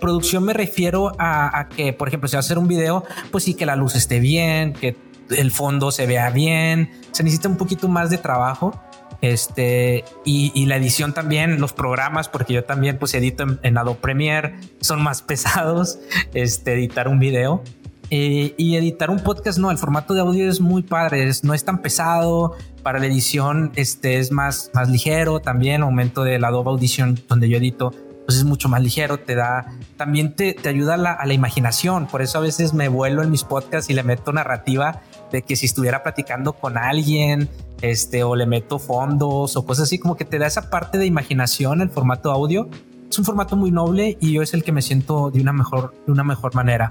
[0.00, 0.42] producción.
[0.42, 3.76] Me refiero a, que, por ejemplo, si a hacer un video, pues sí que la
[3.76, 4.96] luz esté bien, que
[5.28, 6.92] el fondo se vea bien.
[7.10, 8.80] Se necesita un poquito más de trabajo.
[9.20, 14.54] Este, y, la edición también, los programas, porque yo también pues edito en, Adobe Premiere,
[14.80, 15.98] son más pesados,
[16.32, 17.62] este, editar un video.
[18.10, 21.64] Eh, y editar un podcast, no, el formato de audio es muy padre, no es
[21.64, 26.70] tan pesado, para la edición este, es más, más ligero, también aumento de la Adobe
[26.70, 27.92] Audition donde yo edito,
[28.24, 31.34] pues es mucho más ligero, te da, también te, te ayuda a la, a la
[31.34, 35.02] imaginación, por eso a veces me vuelo en mis podcasts y le meto narrativa
[35.32, 37.48] de que si estuviera platicando con alguien,
[37.82, 41.06] este, o le meto fondos o cosas así, como que te da esa parte de
[41.06, 42.68] imaginación el formato audio.
[43.10, 45.94] Es un formato muy noble y yo es el que me siento de una mejor,
[46.06, 46.88] de una mejor manera.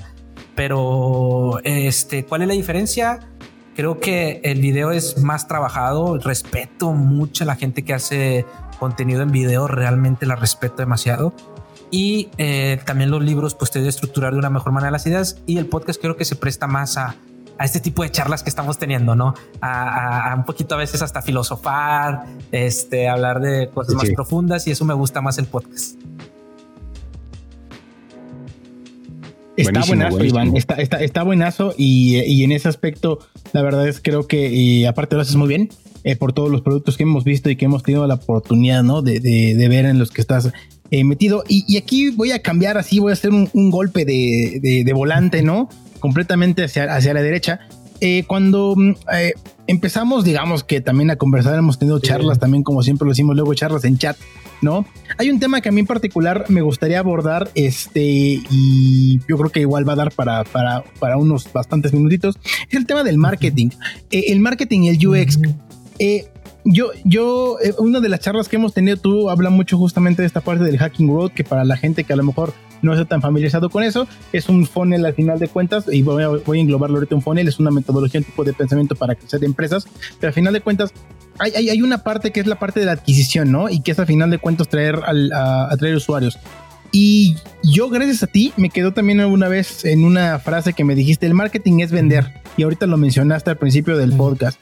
[0.56, 3.20] Pero, este, ¿cuál es la diferencia?
[3.76, 6.18] Creo que el video es más trabajado.
[6.18, 8.45] Respeto mucho a la gente que hace
[8.80, 11.34] contenido en video, realmente la respeto demasiado.
[11.91, 15.41] Y eh, también los libros, pues te de estructurar de una mejor manera las ideas.
[15.45, 17.16] Y el podcast creo que se presta más a,
[17.58, 19.34] a este tipo de charlas que estamos teniendo, ¿no?
[19.62, 24.86] A, un poquito a veces hasta filosofar, este, hablar de cosas más profundas y eso
[24.86, 25.95] me gusta más el podcast.
[29.58, 30.56] Está buenazo, Iván.
[30.56, 33.20] Está, está, está buenazo y, en ese aspecto,
[33.53, 35.70] la verdad es creo que aparte lo haces muy bien
[36.03, 39.01] eh, por todos los productos que hemos visto y que hemos tenido la oportunidad, ¿no?
[39.01, 39.20] De,
[39.70, 40.51] ver en los que estás
[40.91, 41.43] eh, metido.
[41.47, 45.70] Y, aquí voy a cambiar así, voy a hacer un, golpe de, de, volante, ¿no?
[45.99, 47.62] completamente hacia, hacia la derecha.
[48.01, 48.93] Eh, cuando mm,
[49.66, 53.56] empezamos, digamos que también a conversar, hemos tenido charlas también, como siempre lo hicimos, luego
[53.56, 54.16] charlas en chat,
[54.62, 54.86] ¿no?
[55.18, 59.49] Hay un tema que a mí en particular me gustaría abordar, este, y yo creo
[59.49, 62.38] que igual va a dar para, para, para unos bastantes minutitos,
[62.70, 63.70] es el tema del marketing.
[64.12, 65.39] Eh, el marketing y el UX.
[66.66, 70.41] yo, yo, una de las charlas que hemos tenido, tú habla mucho justamente de esta
[70.41, 72.53] parte del hacking road, que para la gente que a lo mejor
[72.86, 76.23] no está tan familiarizado con eso, es un funnel al final de cuentas, y voy
[76.23, 79.15] a, voy a englobarlo ahorita un funnel, es una metodología, un tipo de pensamiento para
[79.15, 79.88] crecer empresas,
[80.19, 80.93] pero al final de cuentas
[81.39, 83.69] hay, hay, hay, una parte que es la parte de la adquisición, ¿no?
[83.69, 86.38] Y que es al final de cuentas traer al, a, traer usuarios.
[86.91, 90.95] Y yo, gracias a ti, me quedó también alguna vez en una frase que me
[90.95, 92.41] dijiste, el marketing es vender.
[92.55, 94.57] Y ahorita lo mencionaste al principio del podcast.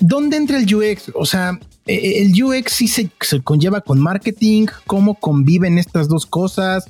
[0.00, 1.10] ¿Dónde entra el UX?
[1.14, 3.10] O sea, e, e, el UX sí se,
[3.42, 6.86] conlleva con marketing, cómo conviven estas dos cosas,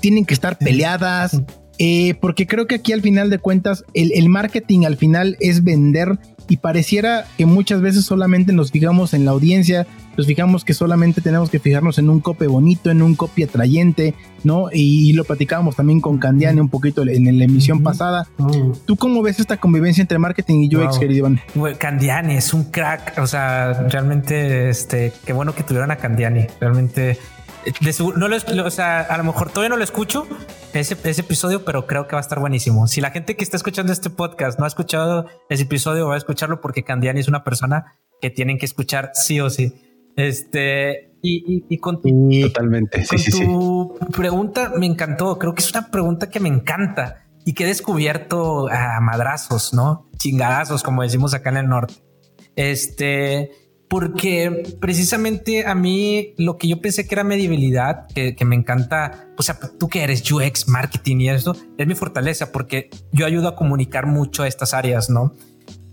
[0.00, 1.40] tienen que estar peleadas,
[1.78, 5.64] eh, porque creo que aquí al final de cuentas el, el marketing al final es
[5.64, 6.18] vender
[6.48, 11.20] y pareciera que muchas veces solamente nos fijamos en la audiencia, nos fijamos que solamente
[11.20, 14.14] tenemos que fijarnos en un copy bonito, en un copy atrayente,
[14.44, 14.68] ¿no?
[14.72, 18.26] Y, lo platicábamos también con Candiani un poquito en, la emisión pasada.
[18.86, 21.40] ¿Tú cómo ves esta convivencia entre marketing y UX, querido Iván?
[21.78, 27.18] Candiani es un crack, o sea, realmente, este, qué bueno que tuvieron a Candiani, realmente
[28.16, 30.26] no lo, o sea, a lo mejor todavía no lo escucho
[30.72, 32.86] ese, ese episodio, pero creo que va a estar buenísimo.
[32.86, 36.18] Si la gente que está escuchando este podcast no ha escuchado ese episodio, va a
[36.18, 39.72] escucharlo porque Candiani es una persona que tienen que escuchar sí o sí.
[40.16, 43.04] Este y, y, con tu, totalmente.
[43.30, 45.38] tu pregunta me encantó.
[45.38, 50.08] Creo que es una pregunta que me encanta y que he descubierto a madrazos, no
[50.16, 51.94] chingadazos, como decimos acá en el norte.
[52.56, 53.50] Este
[53.88, 59.28] porque precisamente a mí lo que yo pensé que era mi debilidad, que, me encanta,
[59.36, 63.48] o sea, tú que eres UX, marketing y eso, es mi fortaleza porque yo ayudo
[63.48, 65.34] a comunicar mucho a estas áreas, ¿no?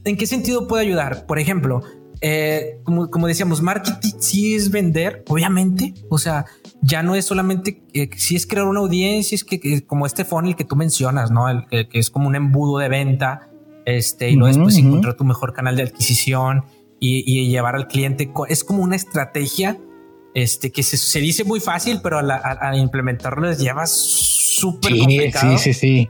[0.03, 1.25] ¿En qué sentido puedo ayudar?
[1.25, 1.83] Por ejemplo,
[2.19, 6.45] eh, como, decíamos, marketing sí es vender, obviamente, o sea,
[6.81, 10.55] ya no es solamente, eh, si es crear una audiencia, es que, como este funnel
[10.57, 11.47] que tú mencionas, ¿no?
[11.49, 13.49] El, que, es como un embudo de venta,
[13.85, 16.65] este, y luego después encontrar tu mejor canal de adquisición
[16.99, 18.31] y, llevar al cliente.
[18.47, 19.77] Es como una estrategia
[20.33, 25.57] este, que se, dice muy fácil, pero a, implementarlo les lleva súper sí, complicado.
[25.57, 26.09] Sí, sí, sí.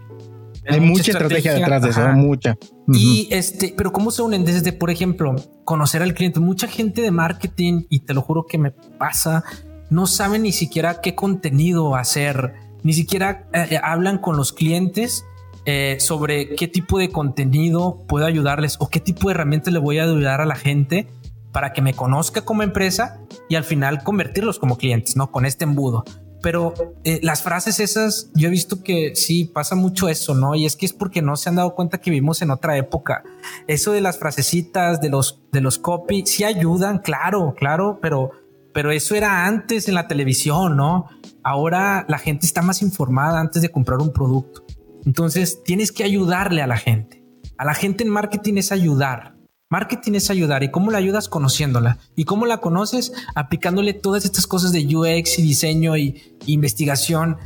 [0.68, 2.58] Hay mucha, estrategia, detrás de eso, mucha.
[2.88, 6.40] Y este, pero cómo se unen desde, por ejemplo, conocer al cliente.
[6.40, 9.44] Mucha gente de marketing, y te lo juro que me pasa,
[9.92, 15.24] no saben ni siquiera qué contenido hacer, ni siquiera eh, eh, hablan con los clientes
[15.66, 19.98] eh, sobre qué tipo de contenido puedo ayudarles o qué tipo de herramientas le voy
[19.98, 21.08] a ayudar a la gente
[21.52, 23.18] para que me conozca como empresa
[23.50, 25.32] y al final convertirlos como clientes, ¿no?
[25.32, 26.04] Con este embudo.
[26.44, 30.54] Pero eh, las frases esas, yo he visto que sí pasa mucho eso, ¿no?
[30.54, 33.24] Y es que es porque no se han dado cuenta que vivimos en otra época.
[33.68, 38.32] Eso de las frasecitas, de los, de los copy, sí ayudan, claro, claro, pero,
[38.74, 41.08] pero eso era antes en la televisión, ¿no?
[41.42, 44.65] Ahora la gente está más informada antes de comprar un producto.
[45.06, 47.24] Entonces tienes que ayudarle a la gente.
[47.58, 49.36] A la gente en marketing es ayudar.
[49.70, 50.64] Marketing es ayudar.
[50.64, 51.30] ¿Y cómo la ayudas?
[51.30, 51.98] Conociéndola.
[52.16, 53.14] ¿Y cómo la conoces?
[53.34, 57.38] Aplicándole todas estas cosas de UX y diseño y, investigación.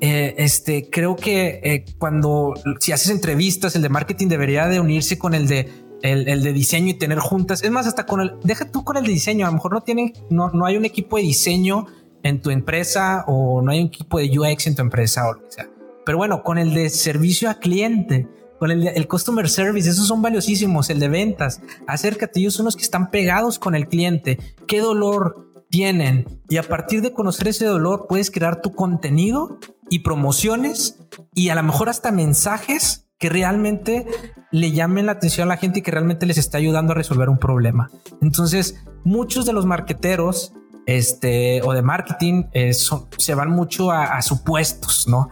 [0.00, 5.18] Eh, este, creo que eh, cuando si haces entrevistas, el de marketing debería de unirse
[5.18, 5.70] con el de
[6.02, 7.62] el, el, de diseño y tener juntas.
[7.62, 9.80] Es más, hasta con el, deja tú con el de diseño, a lo mejor no
[9.80, 11.86] tienen, no, no hay un equipo de diseño
[12.22, 15.44] en tu empresa o no hay un equipo de UX en tu empresa o lo
[15.44, 15.75] que sea.
[16.06, 18.28] Pero bueno, con el de servicio a cliente,
[18.60, 21.60] con el, el customer service, esos son valiosísimos, el de ventas.
[21.88, 24.38] Acércate, ellos son los que están pegados con el cliente.
[24.68, 26.40] ¿Qué dolor tienen?
[26.48, 29.58] Y a partir de conocer ese dolor, puedes crear tu contenido
[29.90, 31.00] y promociones
[31.34, 34.06] y a lo mejor hasta mensajes que realmente
[34.52, 37.28] le llamen la atención a la gente y que realmente les está ayudando a resolver
[37.28, 37.90] un problema.
[38.22, 40.52] Entonces, muchos de los marqueteros
[40.86, 45.28] este, o de marketing eh, se van mucho a, supuestos, ¿no?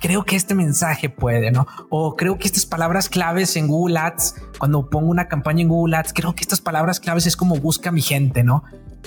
[0.00, 1.66] Creo que este mensaje puede, ¿no?
[1.90, 5.96] O creo que estas palabras claves en Google Ads, cuando pongo una campaña en Google
[5.96, 8.62] Ads, creo que estas palabras claves es como busca mi gente, ¿no?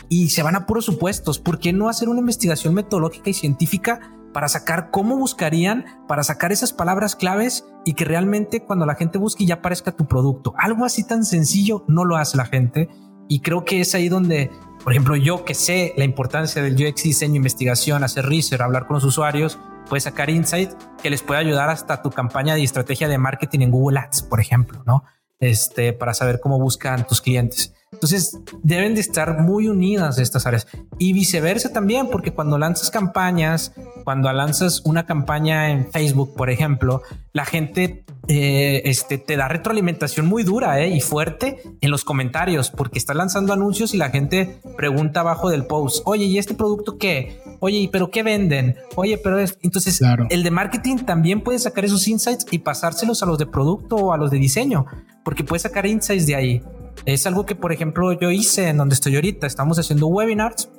[0.09, 1.39] Y se van a puros supuestos.
[1.39, 6.51] ¿Por qué no hacer una investigación metodológica y científica para sacar cómo buscarían, para sacar
[6.51, 10.53] esas palabras claves y que realmente cuando la gente busque ya aparezca tu producto?
[10.57, 12.89] Algo así tan sencillo no lo hace la gente.
[13.29, 14.51] Y creo que es ahí donde
[14.83, 18.95] por ejemplo, yo que sé la importancia del UX diseño, investigación, hacer research, hablar con
[18.95, 20.71] los usuarios, puedes sacar insight
[21.01, 24.39] que les puede ayudar hasta tu campaña de estrategia de marketing en Google Ads, por
[24.39, 25.03] ejemplo, ¿no?
[25.39, 27.73] Este, para saber cómo buscan tus clientes.
[27.91, 30.67] Entonces, deben de estar muy unidas estas áreas
[30.97, 33.73] y viceversa también, porque cuando lanzas campañas,
[34.03, 37.01] cuando lanzas una campaña en Facebook, por ejemplo,
[37.33, 42.69] la gente eh, este, te da retroalimentación muy dura eh, y fuerte en los comentarios,
[42.69, 46.97] porque está lanzando anuncios y la gente pregunta abajo del post, oye, ¿y este producto
[46.97, 47.41] qué?
[47.59, 48.75] Oye, ¿pero qué venden?
[48.95, 49.57] Oye, pero es...
[49.61, 53.95] Entonces, el de marketing también puede sacar esos insights y pasárselos a los de producto
[53.95, 54.85] o a los de diseño,
[55.23, 56.63] porque puede sacar insights de ahí.
[57.05, 59.47] Es algo que, por ejemplo, yo hice en donde estoy ahorita.
[59.47, 60.69] Estamos haciendo webinars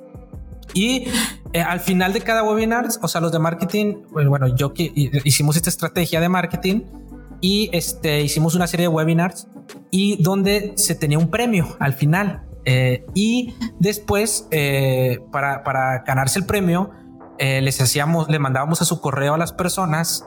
[0.73, 1.07] y
[1.53, 4.91] eh, al final de cada webinar, o sea, los de marketing, bueno, yo que
[5.23, 6.81] hicimos esta estrategia de marketing
[7.43, 9.49] y este, hicimos una serie de webinars
[9.91, 12.45] y donde se tenía un premio al final.
[12.63, 16.91] Eh, y después, eh, para, para, ganarse el premio,
[17.37, 20.25] les hacíamos, le mandábamos a su correo a las personas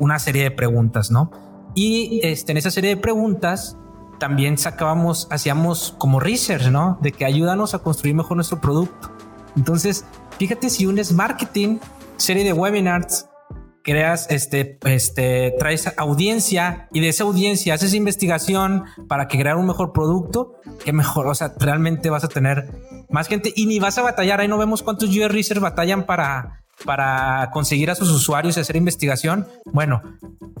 [0.00, 1.30] una serie de preguntas, ¿no?
[1.76, 3.76] Y este, en esa serie de preguntas
[4.18, 6.98] también sacábamos, hacíamos como research, ¿no?
[7.00, 9.12] De que ayúdanos a construir mejor nuestro producto.
[9.56, 10.04] Entonces,
[10.38, 11.78] fíjate si unes marketing,
[12.16, 13.28] serie de webinars,
[13.84, 19.66] creas, este, este, traes audiencia y de esa audiencia haces investigación para que crear un
[19.66, 22.66] mejor producto, que mejor, o sea, realmente vas a tener
[23.10, 24.40] más gente y ni vas a batallar.
[24.40, 28.76] Ahí no vemos cuántos UR research batallan para para conseguir a sus usuarios y hacer
[28.76, 30.02] investigación, bueno,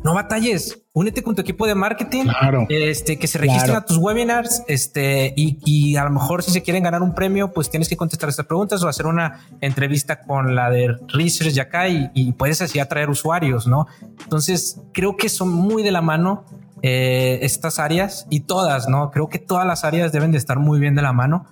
[0.02, 2.26] no batalles, únete con tu equipo de marketing,
[2.68, 6.82] este, que se registren a tus webinars, este, y, a lo mejor si se quieren
[6.82, 10.70] ganar un premio, pues tienes que contestar estas preguntas o hacer una entrevista con la
[10.70, 13.86] de Research acá y, y puedes así atraer usuarios, ¿no?
[14.22, 16.44] Entonces, creo que son muy de la mano
[16.86, 19.10] eh, estas áreas y todas, ¿no?
[19.10, 21.46] Creo que todas las áreas deben de estar muy bien de la mano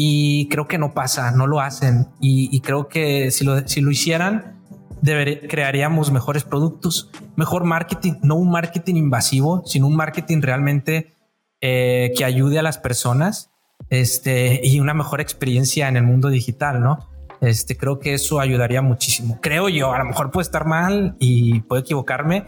[0.00, 2.06] y creo que no pasa, no lo hacen.
[2.20, 4.62] Y, creo que si lo, si lo hicieran,
[5.02, 11.14] crearíamos mejores productos, mejor marketing, no un marketing invasivo, sino un marketing realmente
[11.60, 13.50] eh, que ayude a las personas
[13.90, 17.08] este, y una mejor experiencia en el mundo digital, ¿no?
[17.40, 19.40] Este, creo que eso ayudaría muchísimo.
[19.42, 22.44] Creo yo, a lo mejor puede estar mal y puedo equivocarme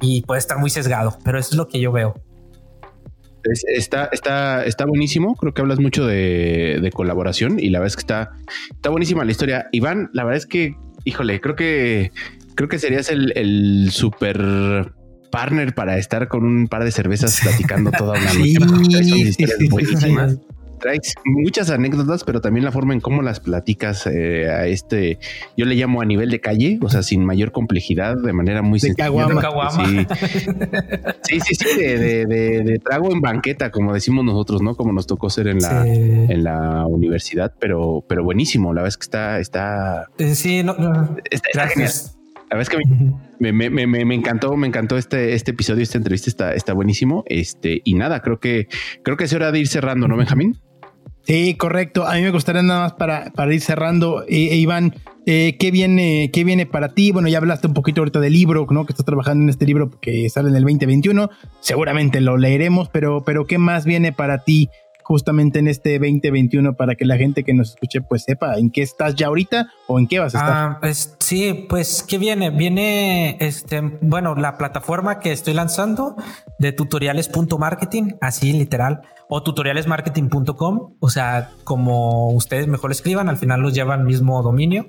[0.00, 2.14] y puede estar muy sesgado, pero eso es lo que yo veo
[3.52, 5.34] está, está, está buenísimo.
[5.36, 8.32] Creo que hablas mucho de, colaboración y la verdad es que está,
[8.70, 9.68] está buenísima la historia.
[9.72, 12.12] Iván, la verdad es que, híjole, creo que
[12.54, 14.92] creo que serías el, el super
[15.30, 19.32] partner para estar con un par de cervezas platicando toda una noche.
[19.32, 20.38] Sí, buenísimas
[20.84, 25.18] traes muchas anécdotas, pero también la forma en cómo las platicas eh, a este,
[25.56, 28.80] yo le llamo a nivel de calle, o sea, sin mayor complejidad, de manera muy
[28.80, 29.10] sencilla.
[31.24, 31.40] Sí.
[31.40, 34.74] sí, sí, de, trago en banqueta, como decimos nosotros, ¿no?
[34.74, 38.74] Como nos tocó ser en la, en la universidad, pero, pero buenísimo.
[38.74, 40.06] La verdad es que está, está.
[40.18, 40.76] Eh, sí, no,
[41.54, 42.18] gracias.
[42.50, 42.78] La verdad es que
[43.38, 47.24] me, me, me, me, encantó, me encantó este, este episodio, esta entrevista está, está buenísimo.
[47.26, 48.68] Este, y nada, creo que
[49.02, 50.60] creo que es hora de ir cerrando, ¿no, Benjamín?
[51.24, 52.06] Sí, correcto.
[52.06, 54.22] A mí me gustaría nada más para, para ir cerrando.
[54.24, 54.94] Eh, eh, Iván,
[55.24, 57.12] eh, ¿qué, viene, ¿qué viene para ti?
[57.12, 58.84] Bueno, ya hablaste un poquito ahorita del libro, ¿no?
[58.84, 61.30] Que estás trabajando en este libro que sale en el 2021.
[61.60, 64.68] Seguramente lo leeremos, pero, pero ¿qué más viene para ti
[65.04, 68.82] justamente en este 2021 para que la gente que nos escuche pues sepa en qué
[68.82, 70.52] estás ya ahorita o en qué vas a estar.
[70.52, 72.50] Ah, pues, sí, pues ¿qué viene?
[72.50, 76.16] Viene, este, bueno, la plataforma que estoy lanzando
[76.58, 83.74] de tutoriales.marketing, así literal, o tutorialesmarketing.com, o sea, como ustedes mejor escriban, al final los
[83.74, 84.88] lleva al mismo dominio,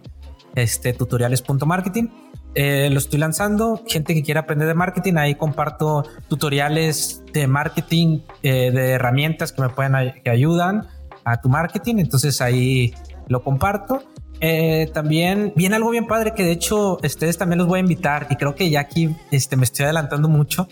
[0.56, 2.08] este, tutoriales.marketing.
[2.56, 3.84] eh, lo estoy lanzando.
[3.86, 9.62] Gente que quiera aprender de marketing, ahí comparto tutoriales de marketing, eh, de herramientas que
[9.62, 9.94] me pueden
[10.24, 10.88] que ayudan
[11.26, 11.96] a tu marketing.
[11.98, 12.94] Entonces ahí
[13.28, 14.04] lo comparto.
[14.40, 18.28] Eh, también viene algo bien padre que de hecho ustedes también los voy a invitar
[18.30, 20.68] y creo que ya aquí este, me estoy adelantando mucho,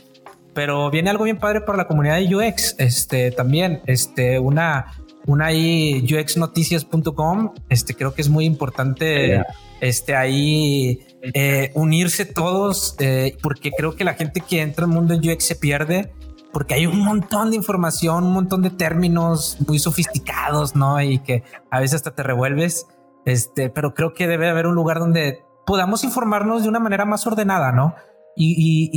[0.53, 2.75] pero viene algo bien padre para la comunidad de UX.
[2.77, 4.93] Este también, este, una,
[5.25, 7.53] una ahí uxnoticias.com.
[7.69, 9.41] Este creo que es muy importante
[9.81, 10.99] este, ahí
[11.33, 15.45] eh, unirse todos, eh, porque creo que la gente que entra al mundo de UX
[15.45, 16.11] se pierde
[16.53, 21.01] porque hay un montón de información, un montón de términos muy sofisticados, ¿no?
[21.01, 22.85] Y que a veces hasta te revuelves.
[23.25, 27.25] Este, pero creo que debe haber un lugar donde podamos informarnos de una manera más
[27.25, 27.95] ordenada, ¿no?
[28.35, 28.89] Y,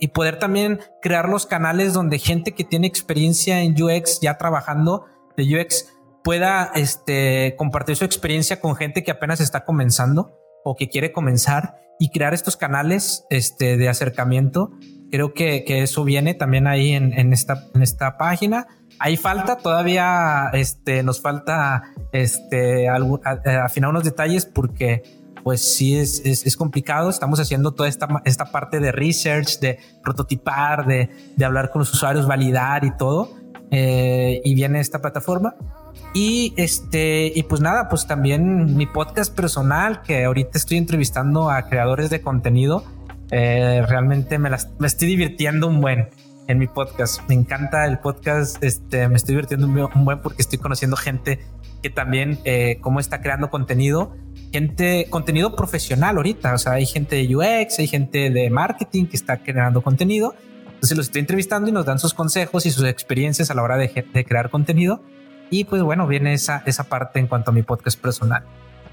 [0.00, 5.06] y, poder también crear los canales donde gente que tiene experiencia en UX ya trabajando
[5.36, 5.92] de UX
[6.24, 11.76] pueda este, compartir su experiencia con gente que apenas está comenzando o que quiere comenzar
[11.98, 14.72] y crear estos canales este, de acercamiento.
[15.10, 18.66] Creo que, que eso viene también ahí en, en, esta, en esta página.
[18.98, 23.20] Ahí falta todavía, este, nos falta este, algo,
[23.62, 25.02] afinar unos detalles porque
[25.44, 27.10] pues sí es, es, es, complicado.
[27.10, 31.92] Estamos haciendo toda esta, esta parte de research, de prototipar, de, de hablar con los
[31.92, 33.43] usuarios, validar y todo.
[33.70, 35.56] Eh, y viene esta plataforma.
[36.14, 41.68] Y este, y pues nada, pues también mi podcast personal, que ahorita estoy entrevistando a
[41.68, 42.84] creadores de contenido.
[43.30, 46.08] Eh, realmente me, me estoy divirtiendo un buen
[46.46, 47.20] en mi podcast.
[47.28, 48.62] Me encanta el podcast.
[48.62, 51.40] Este, me estoy divirtiendo un buen porque estoy conociendo gente
[51.82, 54.16] que también, eh, cómo está creando contenido,
[54.52, 56.54] gente, contenido profesional ahorita.
[56.54, 60.34] O sea, hay gente de UX, hay gente de marketing que está creando contenido.
[60.74, 63.76] Entonces los estoy entrevistando y nos dan sus consejos y sus experiencias a la hora
[63.76, 65.02] de, de crear contenido.
[65.50, 68.44] Y pues bueno, viene esa, esa parte en cuanto a mi podcast personal.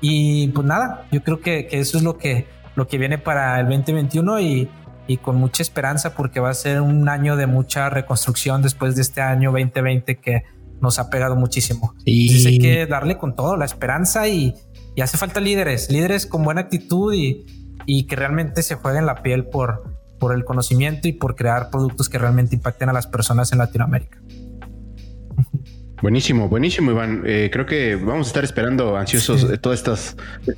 [0.02, 3.60] Y pues nada, yo creo que, que eso es lo que, lo que viene para
[3.60, 4.70] el 2021 y,
[5.08, 9.02] y con mucha esperanza porque va a ser un año de mucha reconstrucción después de
[9.02, 10.44] este año 2020 que
[10.82, 11.94] nos ha pegado muchísimo.
[12.06, 14.56] Y hay que darle con todo, la esperanza y,
[14.96, 17.46] y, hace falta líderes, líderes con buena actitud y,
[17.86, 19.91] y que realmente se jueguen la piel por,
[20.22, 24.20] por el conocimiento y por crear productos que realmente impacten a las personas en Latinoamérica.
[26.00, 27.24] Buenísimo, buenísimo, Iván.
[27.26, 30.16] Eh, creo que vamos a estar esperando ansiosos de todos estos,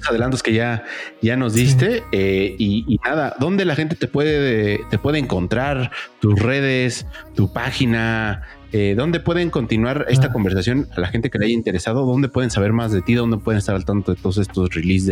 [0.09, 0.83] adelantos que ya,
[1.21, 2.03] ya nos diste.
[2.11, 5.91] Eh, y, nada, ¿dónde la gente te puede, te puede encontrar?
[6.19, 8.43] Tus redes, tu página,
[8.73, 10.33] eh, ¿dónde pueden continuar esta ah.
[10.33, 12.05] conversación a la gente que le haya interesado?
[12.05, 13.13] ¿Dónde pueden saber más de ti?
[13.13, 15.07] ¿Dónde pueden estar al tanto de todos estos releases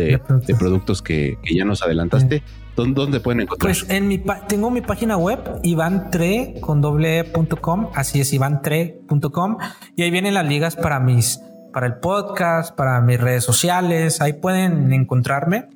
[0.46, 2.42] de, productos que, ya nos adelantaste?
[2.74, 3.68] ¿Dónde, pueden encontrar?
[3.68, 9.58] Pues en mi tengo mi página web, ivantre con doble.com, así es, ivantre.com,
[9.94, 11.40] y ahí vienen las ligas para mis,
[11.72, 15.68] para el podcast, para mis redes sociales, ahí pueden encontrarme.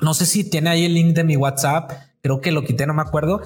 [0.00, 1.90] No sé si tiene ahí el link de mi WhatsApp,
[2.22, 3.40] creo que lo quité, no me acuerdo,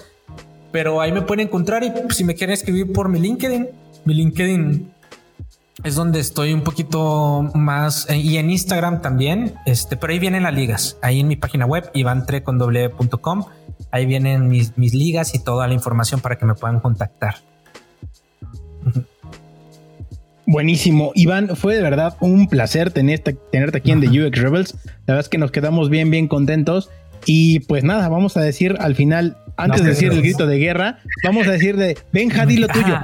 [0.72, 3.68] pero ahí me pueden encontrar y si me quieren escribir por mi LinkedIn,
[4.04, 4.92] mi LinkedIn
[5.84, 9.54] es donde estoy un poquito más eh, y en Instagram también.
[9.66, 10.98] Este, pero ahí vienen las ligas.
[11.02, 13.44] Ahí en mi página web, ivantreconw.com.
[13.90, 17.36] Ahí vienen mis, mis ligas y toda la información para que me puedan contactar.
[20.46, 21.12] Buenísimo.
[21.14, 24.74] Iván, fue de verdad un placer tenerte, tenerte aquí en The UX Rebels.
[25.06, 26.90] La verdad es que nos quedamos bien, bien contentos.
[27.24, 30.98] Y pues nada, vamos a decir al final, antes de decir el grito de guerra,
[31.24, 32.98] vamos a decir de Benja, di lo tuyo.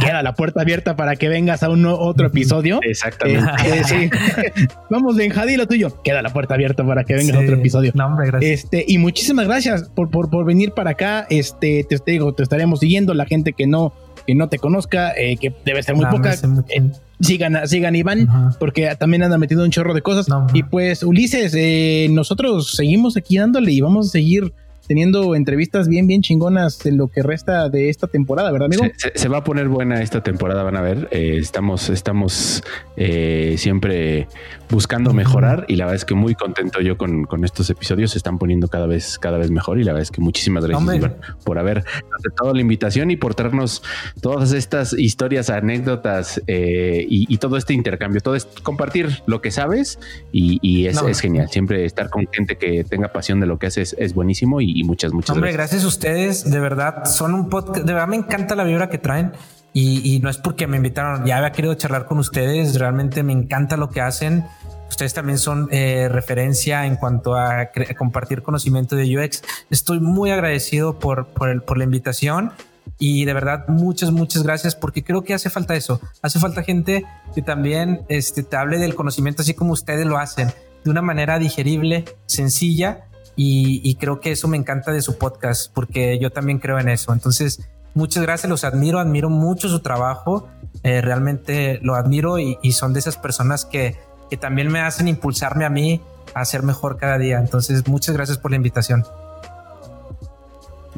[0.00, 2.80] Queda la puerta abierta para que vengas a un otro episodio.
[2.82, 3.44] Exactamente.
[3.64, 4.10] Eh,
[4.90, 6.02] vamos, Benja, di lo tuyo.
[6.02, 7.92] Queda la puerta abierta para que vengas a otro episodio.
[8.40, 11.26] Este, y muchísimas gracias por, por, por venir para acá.
[11.30, 13.14] Este, te, digo, te estaremos siguiendo.
[13.14, 13.92] La gente que no,
[14.26, 16.34] que no te conozca, eh, que debe ser muy poca.
[16.34, 16.90] Eh,
[17.20, 18.28] sigan, sigan Iván,
[18.58, 20.26] porque también anda metido un chorro de cosas.
[20.52, 24.52] y pues, Ulises, eh, nosotros seguimos aquí dándole y vamos a seguir
[24.86, 28.84] teniendo entrevistas bien, bien chingonas en lo que resta de esta temporada, ¿verdad, amigo?
[29.14, 31.08] Se, va a poner buena esta temporada, van a ver.
[31.10, 32.62] Eh, estamos, estamos
[32.96, 34.28] eh, siempre
[34.70, 38.12] buscando mejorar y la verdad es que muy contento yo con, estos episodios.
[38.12, 41.12] Se están poniendo cada vez, cada vez mejor y la verdad es que muchísimas gracias
[41.44, 41.84] por haber
[42.18, 43.82] aceptado la invitación y por traernos
[44.20, 49.98] todas estas historias, anécdotas eh, y, todo este intercambio, todo es compartir lo que sabes
[50.32, 51.48] y, es, es, genial.
[51.50, 55.12] Siempre estar con gente que tenga pasión de lo que haces es buenísimo y, muchas,
[55.12, 55.84] muchas Hombre, gracias.
[55.84, 56.50] a ustedes.
[56.50, 57.84] De verdad, son un podcast.
[57.86, 59.32] De verdad, me encanta la vibra que traen.
[59.76, 62.78] Y, no es porque me invitaron, ya había querido charlar con ustedes.
[62.78, 64.44] Realmente me encanta lo que hacen.
[64.88, 69.42] Ustedes también son eh, referencia en cuanto a, compartir conocimiento de UX.
[69.70, 72.52] Estoy muy agradecido por, por, el, por la invitación
[72.98, 76.00] y de verdad muchas, muchas gracias porque creo que hace falta eso.
[76.22, 80.52] Hace falta gente que también este, te hable del conocimiento así como ustedes lo hacen,
[80.84, 86.18] de una manera digerible, sencilla y, creo que eso me encanta de su podcast porque
[86.18, 87.12] yo también creo en eso.
[87.12, 90.48] Entonces, muchas gracias, los admiro, admiro mucho su trabajo,
[90.82, 93.96] eh, realmente lo admiro y, son de esas personas que,
[94.30, 96.00] que también me hacen impulsarme a mí
[96.34, 97.38] a ser mejor cada día.
[97.38, 99.04] Entonces, muchas gracias por la invitación.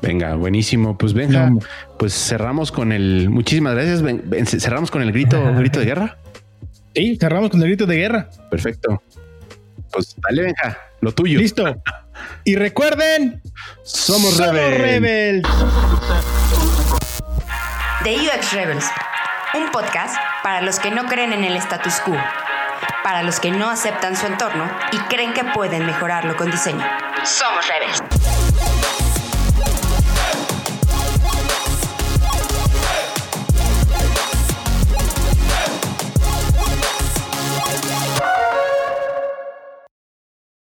[0.02, 0.96] Venga, buenísimo.
[0.96, 1.52] Pues venga,
[1.98, 3.30] pues cerramos con el.
[3.30, 4.02] Muchísimas gracias.
[4.62, 6.18] cerramos con el grito, grito de guerra.
[6.94, 8.30] Sí, cerramos con el grito de guerra.
[8.50, 9.02] Perfecto.
[9.90, 11.38] Pues dale, venga, lo tuyo.
[11.38, 11.64] Listo.
[12.44, 13.42] Y recuerden,
[13.82, 15.46] somos, Rebels.
[18.02, 18.86] The UX Rebels,
[19.54, 22.16] un podcast para los que no creen en el status quo,
[23.02, 26.84] para los que no aceptan su entorno y creen que pueden mejorarlo con diseño.
[27.24, 28.02] Somos Rebels.